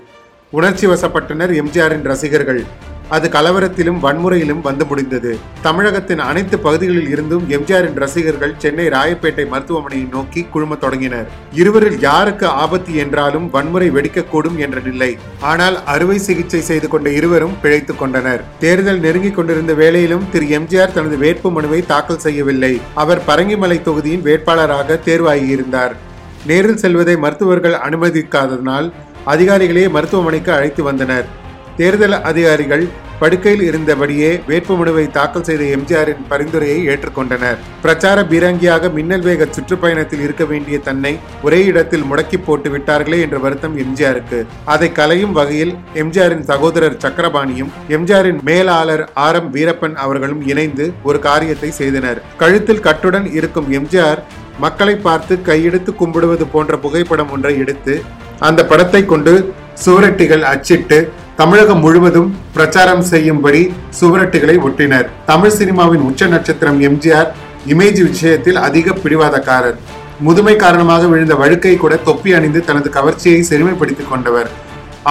உணர்ச்சி 0.58 0.88
வசப்பட்டனர் 0.88 1.51
எம்ஜிஆரின் 1.60 2.03
ரசிகர்கள். 2.03 2.63
அது 3.10 3.27
கலவரத்திலும் 3.29 4.00
வன்முறையிலும் 4.05 4.62
வந்து 4.62 4.86
முடிந்தது. 4.86 5.38
தமிழகத்தின் 5.62 6.20
அனைத்து 6.20 6.60
பகுதிகளில் 6.60 7.10
இருந்தும் 7.10 7.46
எம்ஜிஆரின் 7.50 7.96
ரசிகர்கள் 7.96 8.53
சென்னை 8.58 8.88
ராயப்பேட்டை 8.88 9.46
மருத்துவமனையை 9.53 10.10
நோக்கி 10.10 10.46
குழுமத் 10.53 10.79
தொடங்கினர். 10.79 11.27
இருவரில் 11.53 12.00
யாருக்கு 12.00 12.48
ஆபத்து 12.48 12.96
என்றாலும் 12.96 13.50
வன்முறை 13.50 13.89
வெடிக்கக்கூடும் 13.91 14.58
என்ற 14.58 14.79
நிலை. 14.79 15.17
ஆனால் 15.39 15.84
அறுவை 15.86 16.17
சிகிச்சை 16.17 16.62
செய்து 16.62 16.88
கொண்ட 16.88 17.10
இருவரும் 17.10 17.58
பிழைத்துக் 17.62 18.00
கொண்டனர். 18.00 18.43
தேர்தல் 18.60 19.00
நெருங்கிக் 19.00 19.36
கொண்டிருந்த 19.36 19.74
வேளையிலும் 19.74 20.29
திரு 20.31 20.46
எம்ஜிஆர் 20.60 20.93
தனது 20.93 21.17
வேட்பு 21.17 21.51
மனுவை 21.51 21.86
தாக்கல் 21.86 22.24
செய்யவில்லை. 22.27 22.81
அவர் 22.93 23.22
பரங்கிமலை 23.27 23.81
தொகுதியின் 23.81 24.25
வேட்பாளராக 24.29 25.00
தேர்வாகியிருந்தார். 25.05 25.96
நேரில் 26.46 26.77
செல்வதை 26.77 27.15
மருத்துவர்கள் 27.17 27.75
அனுமதிக்காததனால் 27.88 28.91
அதிகாரிகளே 29.28 29.86
மருத்துவமனைக்கு 29.96 30.51
அழைத்து 30.58 30.84
வந்தனர். 30.84 31.25
தேர்தல் 31.78 32.16
அதிகாரிகள் 32.30 32.86
படுக்கையில் 33.20 33.63
இருந்தபடியே 33.68 34.30
வேட்புமனுவை 34.48 35.04
தாக்கல் 35.12 35.46
செய்த 35.48 35.63
எம்ஜிஆரின் 35.75 36.24
பரிந்துரையை 36.30 36.78
ஏற்றுக்கொண்டனர். 36.92 37.58
பிரச்சார 37.84 38.24
பீரங்கியாக 38.32 38.90
மின்னல் 38.96 39.25
வேக 39.28 39.48
சுற்றுப்பயணத்தில் 39.56 40.24
இருக்க 40.25 40.46
வேண்டிய 40.46 40.80
தன்னை 40.80 41.20
ஒரே 41.42 41.66
இடத்தில் 41.66 42.08
முடக்கி 42.10 42.38
போட்டு 42.38 42.70
விட்டார்களே 42.70 43.20
என்ற 43.25 43.38
வருத்தம் 43.38 43.75
எம்ஜிஆருக்கு. 43.84 44.40
அதை 44.66 44.92
கலையும் 44.92 45.36
வகையில் 45.40 45.74
எம்ஜிஆரின் 46.04 46.46
சகோதரர் 46.51 46.98
சக்கரபாணியும் 47.06 47.72
எம்ஜிஆரின் 47.98 48.42
மேலாளர் 48.50 49.10
ஆர் 49.13 49.36
எம் 49.36 49.51
வீரப்பன் 49.58 49.96
அவர்களும் 49.96 50.42
இணைந்து 50.42 50.94
ஒரு 51.04 51.20
காரியத்தை 51.20 51.72
செய்தனர். 51.72 52.22
கழுத்தில் 52.38 52.86
கட்டுடன் 52.88 53.30
இருக்கும் 53.40 53.70
எம்ஜிஆர் 53.80 54.24
மக்களை 54.60 54.96
பார்த்து 54.96 55.36
கையெடுத்து 55.50 55.94
கும்பிடுவது 56.01 56.48
போன்ற 56.56 56.78
புகைப்படம் 56.78 57.32
ஒன்றை 57.36 57.60
எடுத்து 57.60 58.04
அந்த 58.48 58.62
படத்தை 58.70 59.02
கொண்டு 59.06 59.34
சுவரட்டிகள் 59.84 60.44
அச்சிட்டு 60.52 60.98
தமிழகம் 61.40 61.82
முழுவதும் 61.84 62.30
பிரச்சாரம் 62.56 63.04
செய்யும்படி 63.12 63.62
சுவரட்டுகளை 64.00 64.56
ஒட்டினர். 64.68 65.08
தமிழ் 65.30 65.56
சினிமாவின் 65.58 66.04
உச்ச 66.10 66.28
நட்சத்திரம் 66.34 66.80
எம்ஜிஆர் 66.88 67.30
இமேஜ் 67.74 68.02
விஷயத்தில் 68.10 68.60
அதிக 68.68 68.94
பிடிவாதக்காரர். 69.04 69.78
முதுமை 70.26 70.56
காரணமாக 70.64 71.08
விழுந்த 71.12 71.36
வழுக்கை 71.42 71.76
கூட 71.84 71.94
தொப்பி 72.08 72.32
அணிந்து 72.38 72.62
தனது 72.70 72.90
கவர்ச்சியை 72.98 73.42
செருமைப்படுத்திக் 73.50 74.12
கொண்டவர். 74.12 74.50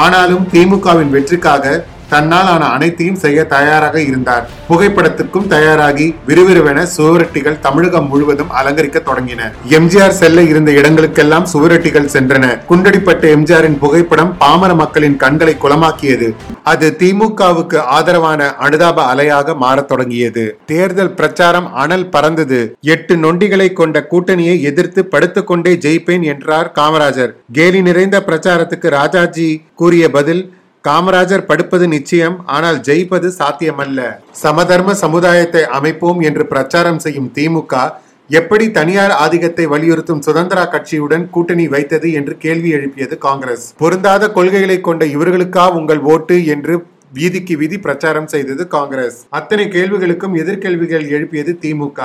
ஆனாலும் 0.04 0.44
திமுகவின் 0.52 1.14
வெற்றிக்காக 1.16 1.64
தன்னால் 2.10 2.46
ஆன 2.46 2.64
அனைத்தையும் 2.66 3.20
செய்ய 3.24 3.44
தயாராக 3.44 4.02
இருந்தார். 4.02 4.48
புகைப்படத்துக்கும் 4.68 5.46
தயாராகி 5.46 6.14
விறுவிறுவென 6.28 6.86
சுவரட்டிகள் 6.96 7.58
தமிழகம் 7.58 8.08
முழுவதும் 8.08 8.50
அலங்கரிக்க 8.50 8.98
தொடங்கின. 9.08 9.52
எம்ஜிஆர் 9.68 10.18
செல்ல 10.20 10.42
இருந்த 10.42 10.70
இடங்களுக்கெல்லாம் 10.72 11.46
சுவரட்டிகள் 11.52 12.10
சென்றன. 12.16 12.44
குண்டடிப்பட்ட 12.68 13.24
எம்ஜிஆரின் 13.36 13.78
புகைப்படம் 13.78 14.36
பாமர 14.38 14.74
மக்களின் 14.74 15.16
கண்களை 15.16 15.56
குளமாக்கியது. 15.62 16.28
அது 16.62 16.96
திமுகவுக்கு 16.98 17.78
ஆதரவான 17.96 18.54
அனுதாப 18.60 19.14
அலையாக 19.14 19.56
மாறத் 19.56 19.88
தொடங்கியது. 19.88 20.58
தேர்தல் 20.66 21.14
பிரச்சாரம் 21.14 21.72
அனல் 21.74 22.08
பறந்தது. 22.08 22.76
எட்டு 22.80 23.16
நொண்டிகளை 23.16 23.72
கொண்ட 23.72 24.06
கூட்டணியை 24.10 24.60
எதிர்த்து 24.60 25.04
படுத்துக்கொண்டே 25.04 25.74
ஜெயிப்பேன் 25.74 26.22
என்றார் 26.22 26.72
காமராஜர். 26.78 27.34
கேலி 27.52 27.82
நிறைந்த 27.82 28.22
பிரச்சாரத்துக்கு 28.26 28.88
ராஜாஜி 28.88 29.62
கூறிய 29.74 30.10
பதில் 30.10 30.42
காமராஜர் 30.84 31.48
படுப்பது 31.48 31.86
நிச்சயம் 31.94 32.36
ஆனால் 32.56 32.78
ஜெயிப்பது 32.86 33.28
சாத்தியமல்ல. 33.38 34.00
சமதர்ம 34.42 34.94
சமுதாயத்தை 35.02 35.62
அமைப்போம் 35.78 36.20
என்று 36.28 36.44
பிரச்சாரம் 36.52 37.00
செய்யும் 37.04 37.26
திமுக 37.38 37.82
எப்படி 38.30 38.66
தனியார் 38.78 39.14
ஆதிக்கத்தை 39.24 39.64
வலியுறுத்தும் 39.72 40.22
சுதந்திரா 40.26 40.64
கட்சியுடன் 40.74 41.24
கூட்டணி 41.34 41.66
வைத்தது 41.74 42.08
என்று 42.12 42.34
கேள்வி 42.44 42.70
எழுப்பியது 42.76 43.16
காங்கிரஸ். 43.26 43.66
பொருந்தாத 43.82 44.30
கொள்கைகளை 44.36 44.78
கொண்ட 44.80 45.04
இவர்களுக்கா 45.16 45.64
உங்கள் 45.80 46.00
ஓட்டு 46.14 46.38
என்று 46.54 46.76
வீதிக்கு 47.18 47.54
வீதி 47.62 47.78
பிரச்சாரம் 47.86 48.30
செய்தது 48.34 48.64
காங்கிரஸ். 48.76 49.18
அத்தனை 49.38 49.66
கேள்விகளுக்கும் 49.76 50.38
எதிர்கேள்விகள் 50.42 51.06
எழுப்பியது 51.16 51.54
திமுக. 51.64 52.00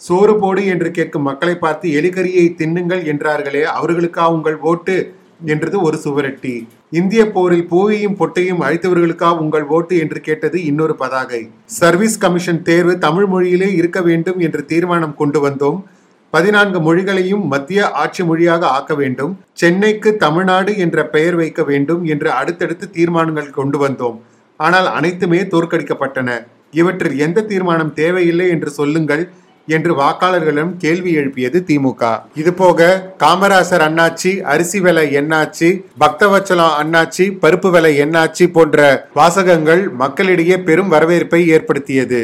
சோறு 0.00 0.34
போடு 0.42 0.64
என்று 0.72 0.90
கேட்கும் 0.98 1.26
மக்களை 1.30 1.54
பார்த்து 1.62 1.86
எலிகரியை 2.00 2.46
தின்னுங்கள் 2.58 3.04
என்றார்களே 3.12 3.62
அவர்களுக்கா 3.78 4.26
உங்கள் 4.36 4.58
ஓட்டு? 4.72 4.96
என்றது 5.44 5.80
ஒரு 5.80 5.98
சுவரெட்டி. 6.04 6.66
இந்திய 6.90 7.30
போரில் 7.30 7.66
பூவையும் 7.66 8.16
பொட்டையும் 8.18 8.62
அழித்தவர்களுக்கா 8.66 9.38
உங்கள் 9.38 9.64
ஓட்டு 9.64 9.98
என்று 9.98 10.20
கேட்டது 10.20 10.64
இன்னொரு 10.64 10.96
பதாகை. 10.96 11.48
சர்வீஸ் 11.64 12.18
கமிஷன் 12.18 12.62
தேர்வு 12.62 12.98
தமிழ் 12.98 13.24
மொழியிலே 13.24 13.74
இருக்க 13.74 14.02
வேண்டும் 14.02 14.38
என்று 14.38 14.64
தீர்மானம் 14.64 15.14
கொண்டு 15.14 15.48
வந்தோம். 15.48 15.82
பதினான்கு 16.30 16.78
மொழிகளையும் 16.78 17.44
மத்திய 17.46 17.90
ஆட்சி 17.90 18.24
மொழியாக 18.24 18.66
ஆக்க 18.66 18.94
வேண்டும். 18.94 19.38
சென்னைக்கு 19.52 20.16
தமிழ்நாடு 20.16 20.76
என்ற 20.76 21.06
பெயர் 21.06 21.34
வைக்க 21.34 21.62
வேண்டும் 21.62 22.04
என்று 22.04 22.30
அடுத்தடுத்து 22.30 22.90
தீர்மானங்கள் 22.90 23.50
கொண்டு 23.50 23.88
வந்தோம். 23.88 24.18
ஆனால் 24.56 24.86
அனைத்துமே 24.86 25.40
தோற்கடிக்கப்பட்டன. 25.40 26.46
இவற்றில் 26.72 27.18
எந்த 27.18 27.42
தீர்மானம் 27.42 27.92
தேவையில்லை 27.92 28.48
என்று 28.48 28.70
சொல்லுங்கள். 28.70 29.28
என்று 29.76 29.92
வாக்காளர்களிடம் 30.00 30.72
கேள்வி 30.82 31.10
எழுப்பியது 31.20 31.58
திமுக. 31.68 32.02
இது 32.40 32.52
போக 32.60 32.88
காமராசர் 33.22 33.84
அண்ணாச்சி 33.86 34.32
அரிசி 34.52 34.78
விலை 34.80 35.04
என்னாச்சு 35.20 35.68
பக்தவச்சலம் 36.02 36.74
அண்ணாச்சி 36.82 37.26
பருப்பு 37.42 37.70
விலை 37.70 37.92
என்னாச்சு 38.04 38.46
போன்ற 38.56 38.78
வாசகங்கள் 39.18 39.82
மக்களிடையே 40.02 40.58
பெரும் 40.68 40.92
வரவேற்பை 40.94 41.40
ஏற்படுத்தியது. 41.56 42.20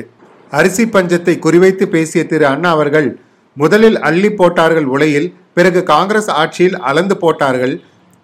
அரிசி 0.53 0.85
பஞ்சத்தை 0.87 1.35
குறிவைத்து 1.39 1.85
பேசிய 1.95 2.23
திரு 2.25 2.47
அண்ணா 2.47 2.71
அவர்கள் 2.71 3.09
முதலில் 3.57 3.99
அள்ளி 4.09 4.31
போட்டார்கள் 4.33 4.89
உலையில் 4.95 5.29
பிறகு 5.55 5.81
காங்கிரஸ் 5.93 6.31
ஆட்சியில் 6.43 6.77
அளந்து 6.91 7.17
போட்டார்கள் 7.17 7.75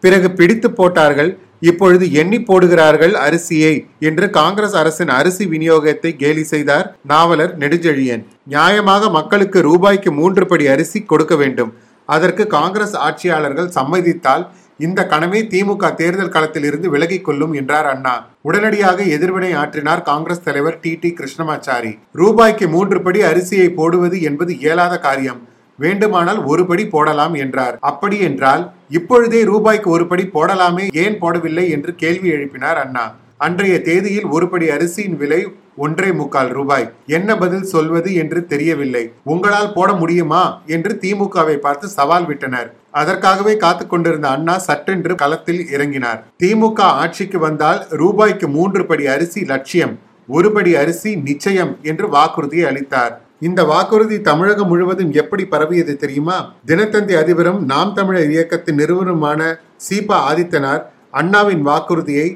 பிறகு 0.02 0.28
பிடித்து 0.30 0.68
போட்டார்கள் 0.70 1.30
இப்பொழுது 1.68 2.04
எண்ணி 2.20 2.38
போடுகிறார்கள் 2.40 3.14
அரிசியை 3.26 3.74
என்று 4.08 4.26
காங்கிரஸ் 4.38 4.76
அரசின் 4.80 5.12
அரிசி 5.18 5.46
விநியோகத்தை 5.46 6.10
கேலி 6.22 6.44
செய்தார் 6.52 6.86
நாவலர் 7.12 7.52
நெடுஞ்செழியன். 7.58 8.24
நியாயமாக 8.54 9.10
மக்களுக்கு 9.18 9.60
ரூபாய்க்கு 9.60 10.12
மூன்று 10.12 10.46
படி 10.46 10.66
அரிசி 10.74 11.00
கொடுக்க 11.02 11.36
வேண்டும். 11.42 11.72
அதற்கு 12.08 12.46
காங்கிரஸ் 12.56 12.96
ஆட்சியாளர்கள் 13.08 13.74
சம்மதித்தால் 13.78 14.46
இந்த 14.86 15.00
கனவே 15.10 15.40
திமுக 15.52 15.94
தேர்தல் 15.94 16.32
களத்தில் 16.34 16.64
இருந்து 16.64 16.88
விலகிக் 16.90 17.24
கொள்ளும் 17.24 17.52
என்றார் 17.52 17.88
அண்ணா. 17.92 18.14
உடனடியாக 18.48 19.02
எதிர்வினை 19.16 19.50
ஆற்றினார் 19.62 20.02
காங்கிரஸ் 20.02 20.46
தலைவர் 20.46 20.78
டி 20.80 20.92
டி 21.02 21.10
கிருஷ்ணமாச்சாரி. 21.18 21.92
ரூபாய்க்கு 22.12 22.68
மூன்று 22.68 22.98
படி 23.02 23.22
அரிசியை 23.22 23.68
போடுவது 23.80 24.18
என்பது 24.28 24.54
இயலாத 24.58 24.98
காரியம். 24.98 25.40
வேண்டுமானால் 25.80 26.40
ஒரு 26.52 26.62
படி 26.66 26.84
போடலாம் 26.94 27.34
என்றார். 27.44 27.76
அப்படி 27.90 28.18
என்றால் 28.28 28.62
இப்பொழுதே 28.98 29.40
ரூபாய்க்கு 29.44 29.90
ஒரு 29.90 30.06
படி 30.06 30.26
போடலாமே 30.34 30.86
ஏன் 31.04 31.18
போடவில்லை? 31.22 31.66
என்று 31.76 31.92
கேள்வி 31.94 32.30
எழுப்பினார் 32.36 32.80
அண்ணா. 32.84 33.06
அன்றைய 33.36 33.74
தேதியில் 33.80 34.28
ஒரு 34.36 34.46
படி 34.48 34.66
அரிசியின் 34.68 35.16
விலை 35.16 35.40
ஒன்றே 35.76 36.08
முக்கால் 36.12 36.50
ரூபாய். 36.56 36.86
என்ன 37.16 37.36
பதில் 37.38 37.70
சொல்வது 37.74 38.10
என்று 38.22 38.40
தெரியவில்லை. 38.46 39.02
உங்களால் 39.24 39.72
போட 39.72 39.90
முடியுமா? 39.92 40.42
என்று 40.66 40.92
திமுகவை 41.02 41.56
பார்த்து 41.56 41.88
சவால் 41.88 42.26
விட்டனர். 42.26 42.68
அதற்காகவே 42.90 43.54
காத்து 43.56 43.84
கொண்டிருந்த 43.86 44.28
அண்ணா 44.28 44.56
சட்டென்று 44.58 45.14
களத்தில் 45.14 45.62
இறங்கினார். 45.76 46.20
திமுக 46.42 46.80
ஆட்சிக்கு 47.02 47.38
வந்தால் 47.38 47.80
ரூபாய்க்கு 48.02 48.48
மூன்று 48.48 48.82
படி 48.86 49.06
அரிசி 49.06 49.42
லட்சியம் 49.44 49.94
ஒரு 50.28 50.48
படி 50.52 50.72
அரிசி 50.74 51.10
நிச்சயம் 51.28 51.72
என்று 51.82 52.06
வாக்குறுதியை 52.08 52.66
அளித்தார். 52.70 53.14
இந்த 53.42 53.60
வாக்குறுதி 53.64 54.16
தமிழகம் 54.20 54.68
முழுவதும் 54.70 55.12
எப்படி 55.20 55.44
பரவியது 55.52 55.92
தெரியுமா? 55.96 56.36
தினத்தந்தி 56.68 57.14
அதிபரும் 57.20 57.60
நாம் 57.70 57.92
தமிழர் 57.98 58.32
இயக்கத்தின் 58.34 58.78
நிறுவனமான 58.80 59.40
சீபா 59.86 60.16
ஆதித்தனார் 60.30 60.82
அண்ணாவின் 61.20 61.62
வாக்குறுதியை 61.68 62.28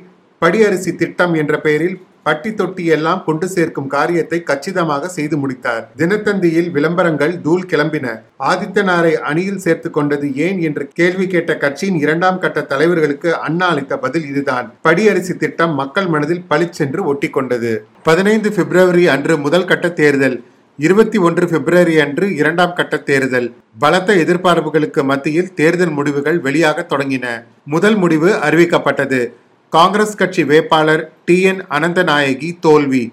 படியரிசி 0.43 0.93
திட்டம் 1.03 1.35
என்ற 1.41 1.55
பெயரில் 1.67 1.99
பட்டி 2.27 2.51
தொட்டி 2.55 2.85
எல்லாம் 2.97 3.21
கொண்டு 3.27 3.47
சேர்க்கும் 3.55 3.91
காரியத்தை 3.95 4.39
கச்சிதமாக 4.51 5.09
செய்து 5.17 5.37
முடித்தார். 5.43 5.83
தினத்தந்தியில் 6.01 6.71
விளம்பரங்கள் 6.77 7.35
தூள் 7.47 7.67
கிளம்பின. 7.73 8.07
ஆதித்தனாரை 8.51 9.13
அணியில் 9.31 9.61
சேர்த்து 9.65 9.91
கொண்டது 9.91 10.29
ஏன் 10.47 10.59
என்று 10.69 10.87
கேள்வி 11.01 11.27
கேட்ட 11.35 11.55
கட்சியின் 11.65 12.01
இரண்டாம் 12.05 12.41
கட்ட 12.45 12.63
தலைவர்களுக்கு 12.73 13.31
அண்ணா 13.49 13.69
அளித்த 13.75 14.01
பதில் 14.07 14.27
இதுதான். 14.33 14.67
படியரிசி 14.89 15.37
திட்டம் 15.45 15.77
மக்கள் 15.83 16.11
மனதில் 16.15 16.45
பளிச்சென்று 16.53 17.03
ஒட்டி 17.13 17.31
கொண்டது 17.37 17.75
பதினைந்து 18.11 18.51
பிப்ரவரி 18.59 19.07
அன்று 19.17 19.37
முதல் 19.47 19.71
கட்ட 19.73 19.93
தேர்தல். 20.03 20.39
இருபத்தி 20.77 21.19
ஒன்று 21.19 21.49
பிப்ரவரி 21.49 22.01
அன்று 22.01 22.35
இரண்டாம் 22.35 22.73
கட்ட 22.75 22.97
தேர்தல். 22.97 23.55
பலத்த 23.79 24.15
எதிர்பார்ப்புகளுக்கு 24.15 25.05
மத்தியில் 25.05 25.55
தேர்தல் 25.55 25.91
முடிவுகள் 25.91 26.41
வெளியாக 26.41 26.85
தொடங்கின. 26.87 27.45
முதல் 27.65 27.97
முடிவு 27.97 28.31
அறிவிக்கப்பட்டது. 28.31 29.27
காங்கிரஸ் 29.71 30.17
கட்சி 30.17 30.45
வேட்பாளர் 30.45 31.13
டி 31.25 31.43
என் 31.43 31.63
அனந்தநாயகி 31.71 32.51
தோல்வி. 32.61 33.13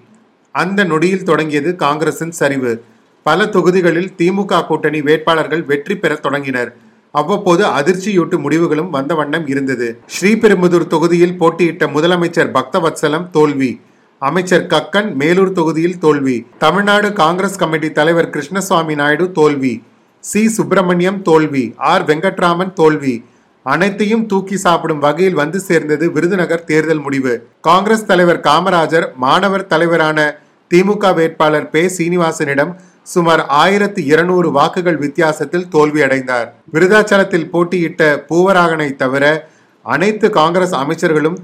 அந்த 0.51 0.83
நொடியில் 0.83 1.23
தொடங்கியது 1.23 1.75
காங்கிரசின் 1.75 2.31
சரிவு. 2.31 2.83
பல 3.23 3.45
தொகுதிகளில் 3.45 4.11
திமுக 4.17 4.65
கூட்டணி 4.65 5.01
வேட்பாளர்கள் 5.01 5.63
வெற்றி 5.63 5.97
பெற 5.97 6.15
தொடங்கினர். 6.15 6.75
அவ்வப்போது 7.11 7.65
அதிர்ச்சியூட்டு 7.65 8.39
முடிவுகளும் 8.39 8.89
வந்த 8.89 9.15
வண்ணம் 9.15 9.47
இருந்தது. 9.47 9.99
ஸ்ரீபெரும்புதூர் 10.19 10.87
தொகுதியில் 10.87 11.37
போட்டியிட்ட 11.37 11.85
முதலமைச்சர் 11.85 12.53
பக்தவத்சலம் 12.57 13.29
தோல்வி. 13.29 13.79
அமைச்சர் 14.21 14.67
கக்கன் 14.67 15.13
மேலூர் 15.13 15.51
தொகுதியில் 15.51 15.97
தோல்வி. 15.97 16.47
தமிழ்நாடு 16.57 17.13
காங்கிரஸ் 17.13 17.57
கமிட்டி 17.57 17.91
தலைவர் 17.91 18.29
கிருஷ்ணசுவாமி 18.29 18.95
நாயுடு 18.95 19.31
தோல்வி. 19.31 19.83
சி. 20.19 20.49
சுப்பிரமணியம் 20.49 21.21
தோல்வி. 21.21 21.73
ஆர். 21.77 22.05
வெங்கட்ராமன் 22.05 22.73
தோல்வி. 22.73 23.25
அனைத்தையும் 23.63 24.25
தூக்கி 24.25 24.57
சாப்பிடும் 24.57 24.99
வகையில் 24.99 25.33
வந்து 25.33 25.59
சேர்ந்தது 25.59 26.11
விருதுநகர் 26.11 26.63
தேர்தல் 26.63 26.99
முடிவு. 26.99 27.47
காங்கிரஸ் 27.61 28.05
தலைவர் 28.05 28.39
காமராஜர் 28.39 29.13
மாணவர் 29.15 29.67
தலைவரான 29.67 30.39
திமுக 30.73 31.15
வேட்பாளர் 31.15 31.69
பே. 31.69 31.87
சீனிவாசனிடம் 31.87 32.75
சுமார் 33.03 33.45
ஆயிரத்தி 33.45 34.05
இருநூறு 34.05 34.51
வாக்குகள் 34.51 34.97
வித்தியாசத்தில் 34.97 35.67
தோல்வியடைந்தார். 35.71 36.49
விருதாச்சலத்தில் 36.73 37.49
போட்டியிட்ட 37.49 38.25
பூவராகனை 38.29 38.95
தவிர 38.95 39.49
அனைத்து 39.83 40.29
காங்கிரஸ் 40.29 40.75
அமைச்சர்களும் 40.75 41.37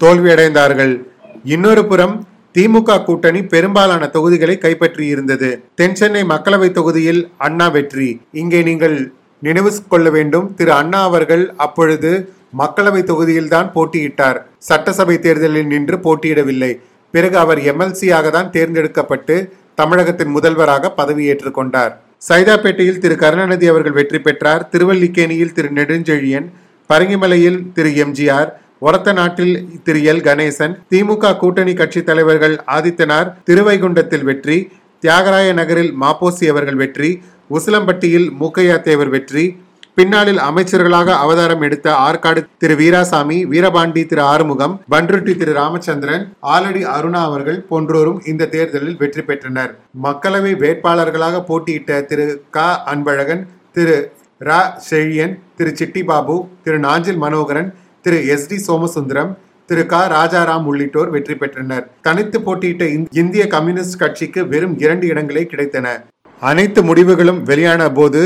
தோல்வியடைந்தார்கள். 0.00 0.94
இன்னொரு 1.52 1.82
புறம் 1.88 2.14
திமுக 2.54 2.94
கூட்டணி 3.06 3.40
பெரும்பாலான 3.52 4.04
தொகுதிகளை 4.14 4.54
கைப்பற்றியிருந்தது 4.60 5.50
தென் 5.78 5.96
சென்னை 5.98 6.22
மக்களவை 6.30 6.68
தொகுதியில் 6.78 7.20
அண்ணா 7.46 7.66
வெற்றி. 7.74 8.08
இங்கே 8.40 8.60
நீங்கள் 8.68 8.96
நினைவு 9.42 9.70
கொள்ள 9.92 10.06
வேண்டும். 10.16 10.46
திரு 10.58 10.72
அண்ணா 10.78 11.00
அவர்கள் 11.08 11.44
அப்பொழுது 11.66 12.10
மக்களவை 12.62 13.02
தொகுதியில்தான் 13.10 13.68
போட்டியிட்டார். 13.76 14.38
சட்டசபை 14.68 15.16
தேர்தலில் 15.26 15.70
நின்று 15.72 15.98
போட்டியிடவில்லை. 16.06 16.72
பிறகு 17.14 17.38
அவர் 17.44 17.62
எம்எல்சியாக 17.72 18.30
தான் 18.36 18.52
தேர்ந்தெடுக்கப்பட்டு 18.56 19.36
தமிழகத்தின் 19.80 20.34
முதல்வராக 20.36 20.92
பதவியேற்றுக் 21.00 21.58
கொண்டார். 21.60 21.92
சைதாப்பேட்டையில் 22.28 23.02
திரு 23.04 23.16
கருணாநிதி 23.24 23.66
அவர்கள் 23.72 23.98
வெற்றி 24.00 24.20
பெற்றார். 24.28 24.68
திருவல்லிக்கேணியில் 24.72 25.56
திரு 25.58 25.70
நெடுஞ்செழியன். 25.80 26.46
பரங்கிமலையில் 26.90 27.60
திரு 27.76 27.90
எம்ஜிஆர் 28.04 28.50
ஒரத்த 28.82 29.10
நாட்டில் 29.12 29.54
திரு 29.84 30.00
எல். 30.10 30.24
கணேசன் 30.26 30.74
திமுக 30.90 31.36
கூட்டணி 31.38 31.74
கட்சி 31.74 32.00
தலைவர்கள் 32.02 32.56
ஆதித்தனார் 32.76 33.30
திருவைகுண்டத்தில் 33.44 34.26
வெற்றி 34.30 34.56
தியாகராய 35.02 35.48
நகரில் 35.52 35.92
மாப்போசி 36.02 36.44
அவர்கள் 36.52 36.80
வெற்றி 36.82 37.10
உசிலம்பட்டியில் 37.50 38.28
மூக்கையா 38.40 38.76
தேவர் 38.80 39.12
வெற்றி 39.14 39.44
பின்னாளில் 39.98 40.40
அமைச்சர்களாக 40.46 41.10
அவதாரம் 41.24 41.62
எடுத்த 41.66 41.88
ஆற்காடு 42.06 42.40
திரு 42.58 42.74
வீராசாமி 42.80 43.38
வீரபாண்டி 43.52 44.02
திரு 44.06 44.22
ஆறுமுகம் 44.32 44.74
பன்ருட்டி 44.92 45.34
திரு 45.36 45.52
ராமச்சந்திரன் 45.52 46.24
ஆலடி 46.54 46.82
அருணா 46.96 47.22
அவர்கள் 47.28 47.58
போன்றோரும் 47.70 48.20
இந்த 48.26 48.48
தேர்தலில் 48.54 48.98
வெற்றி 49.02 49.22
பெற்றனர். 49.22 49.72
மக்களவை 50.02 50.52
வேட்பாளர்களாக 50.64 51.40
போட்டியிட்ட 51.44 52.00
திரு 52.10 52.26
க. 52.50 52.58
அன்பழகன் 52.92 53.42
திரு 53.72 53.96
ரா. 54.40 54.60
செழியன் 54.90 55.34
திரு 55.56 55.72
சிட்டிபாபு 55.80 56.36
திரு 56.64 56.78
நாஞ்சில் 56.78 57.22
மனோகரன் 57.24 57.70
திரு 58.06 58.18
எஸ் 58.32 58.44
டி 58.50 58.56
சோமசுந்தரம் 58.64 59.30
திரு 59.68 59.82
க 59.92 60.00
ராஜாராம் 60.12 60.66
உள்ளிட்டோர் 60.70 61.08
வெற்றி 61.14 61.34
பெற்றனர். 61.40 61.86
தனித்து 62.06 62.38
போட்டியிட்ட 62.44 62.84
இந்திய 63.20 63.44
கம்யூனிஸ்ட் 63.54 63.98
கட்சிக்கு 64.02 64.40
வெறும் 64.52 64.76
இரண்டு 64.82 65.06
இடங்களே 65.12 65.42
கிடைத்தன. 65.52 65.86
அனைத்து 66.42 66.80
முடிவுகளும் 66.88 67.40
வெளியான 67.48 67.88
போது 67.96 68.22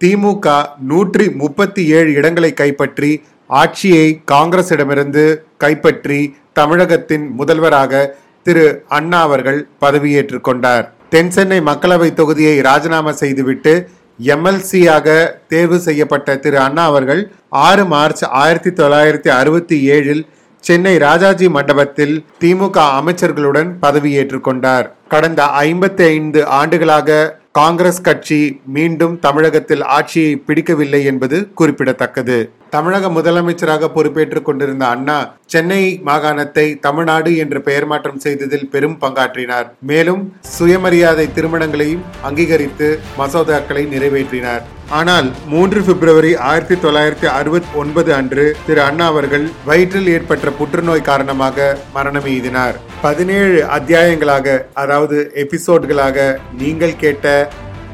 திமுக 0.00 0.46
நூற்றி 0.92 1.26
முப்பத்தி 1.42 1.84
ஏழு 1.98 2.10
இடங்களை 2.20 2.52
கைப்பற்றி 2.62 3.12
ஆட்சியை 3.50 4.06
காங்கிரசிடமிருந்து 4.32 5.26
கைப்பற்றி 5.64 6.20
தமிழகத்தின் 6.60 7.28
முதல்வராக 7.40 8.02
திரு 8.46 8.66
அண்ணா 8.98 9.20
அவர்கள் 9.28 9.60
பதவியேற்றுக் 9.84 10.46
கொண்டார். 10.48 10.84
தென்சென்னை 11.14 11.60
மக்களவை 11.70 12.10
தொகுதியை 12.20 12.56
ராஜினாமா 12.70 13.14
செய்துவிட்டு 13.22 13.74
எம்எல்சியாக 14.26 15.06
தேர்வு 15.48 15.78
செய்யப்பட்ட 15.78 16.36
திரு 16.36 16.58
அண்ணா 16.58 16.84
அவர்கள் 16.84 17.30
ஆறு 17.48 17.84
மார்ச் 17.84 18.24
ஆயிரத்தி 18.24 18.70
தொள்ளாயிரத்தி 18.70 19.30
அறுபத்தி 19.30 19.90
ஏழில் 19.90 20.22
சென்னை 20.64 20.98
ராஜாஜி 20.98 21.48
மண்டபத்தில் 21.48 22.24
திமுக 22.40 22.78
அமைச்சர்களுடன் 23.00 23.70
பதவியேற்றுக் 23.82 24.44
கொண்டார். 24.44 24.92
கடந்த 25.08 25.42
ஐம்பத்தி 25.44 26.02
ஐந்து 26.02 26.46
ஆண்டுகளாக 26.46 27.39
காங்கிரஸ் 27.58 28.00
கட்சி 28.00 28.60
மீண்டும் 28.74 29.14
தமிழகத்தில் 29.18 29.82
ஆட்சியை 29.96 30.36
பிடிக்கவில்லை 30.36 31.00
என்பது 31.04 31.36
குறிப்பிடத்தக்கது. 31.54 32.36
தமிழக 32.70 33.08
முதலமைச்சராக 33.08 33.88
பொறுப்பேற்றுக் 33.94 34.44
கொண்டிருந்த 34.44 34.84
அண்ணா 34.86 35.16
சென்னை 35.46 35.80
மாகாணத்தை 36.04 36.66
தமிழ்நாடு 36.78 37.36
என்று 37.36 37.60
பெயர் 37.68 37.86
மாற்றம் 37.86 38.18
செய்ததில் 38.18 38.68
பெரும் 38.68 38.96
பங்காற்றினார். 39.00 39.68
மேலும் 39.80 40.22
சுயமரியாதை 40.56 41.32
திருமணங்களையும் 41.32 42.04
அங்கீகரித்து 42.22 42.98
மசோதாக்களை 43.18 43.84
நிறைவேற்றினார். 43.94 44.62
ஆனால் 44.98 45.26
மூன்று 45.50 45.80
பிப்ரவரி 45.88 46.30
ஆயிரத்தி 46.48 46.76
தொள்ளாயிரத்தி 46.84 47.26
அறுபத்தி 47.38 47.76
ஒன்பது 47.80 48.10
அன்று 48.14 48.44
திரு 48.66 48.80
அண்ணா 48.86 49.06
அவர்கள் 49.06 49.44
வயிற்றில் 49.68 50.08
ஏற்பட்ட 50.14 50.50
புற்றுநோய் 50.50 51.08
காரணமாக 51.10 51.68
மரணம் 51.96 52.26
எய்தினார். 52.32 52.76
பதினேழு 53.02 53.58
அத்தியாயங்களாக 53.76 54.56
அதாவது 54.82 55.18
எபிசோட்களாக 55.44 56.26
நீங்கள் 56.62 56.96
கேட்ட 56.96 57.26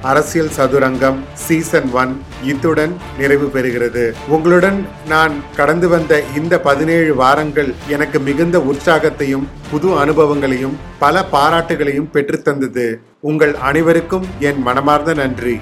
அரசியல் 0.02 0.50
சதுரங்கம் 0.56 1.20
சீசன் 1.44 1.90
ஒன் 2.00 2.12
இத்துடன் 2.50 2.92
நிறைவு 3.18 3.46
பெறுகிறது. 3.54 4.04
உங்களுடன் 4.28 4.78
நான் 5.12 5.34
கடந்து 5.56 5.88
வந்த 5.88 6.22
இந்த 6.36 6.54
பதினேழு 6.68 7.14
வாரங்கள் 7.22 7.70
எனக்கு 7.94 8.20
மிகுந்த 8.28 8.58
உற்சாகத்தையும் 8.72 9.46
புது 9.70 9.90
அனுபவங்களையும் 10.02 10.76
பல 10.98 11.24
பாராட்டுகளையும் 11.34 12.12
பெற்றுத்தந்தது 12.16 12.88
உங்கள் 13.20 13.54
அனைவருக்கும் 13.70 14.28
என் 14.48 14.62
மனமார்ந்த 14.68 15.14
நன்றி. 15.14 15.56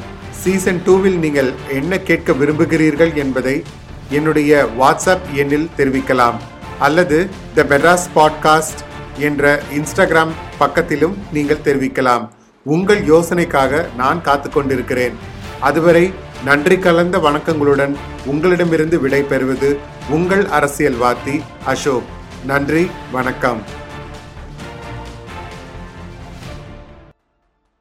சீசன் 0.44 0.82
டூவில் 0.86 1.18
நீங்கள் 1.18 1.52
என்ன 1.72 1.98
கேட்க 1.98 2.32
விரும்புகிறீர்கள் 2.32 3.14
என்பதை 3.14 3.62
என்னுடைய 4.10 4.68
வாட்ஸ்அப் 4.80 5.24
எண்ணில் 5.34 5.70
தெரிவிக்கலாம். 5.76 6.34
அல்லது 6.78 7.28
த 7.54 7.62
மெட்ராஸ் 7.62 8.06
பாட்காஸ்ட் 8.14 8.80
என்ற 9.18 9.62
இன்ஸ்டாகிராம் 9.74 10.28
பக்கத்திலும் 10.60 11.14
நீங்கள் 11.32 11.64
தெரிவிக்கலாம். 11.64 12.28
உங்கள் 12.64 13.04
யோசனைக்காக 13.04 13.86
நான் 13.96 14.22
காத்து 14.22 14.50
கொண்டிருக்கிறேன். 14.50 15.14
அதுவரை 15.60 16.12
நன்றி 16.44 16.78
கலந்த 16.78 17.18
வணக்கங்களுடன் 17.18 17.94
உங்களிடமிருந்து 18.26 19.00
விடை 19.00 19.22
பெறுவது 19.22 19.78
உங்கள் 20.10 20.46
அரசியல் 20.46 21.00
வாத்தி 21.00 21.42
அசோக். 21.64 22.02
நன்றி 22.46 22.90
வணக்கம். 23.12 23.62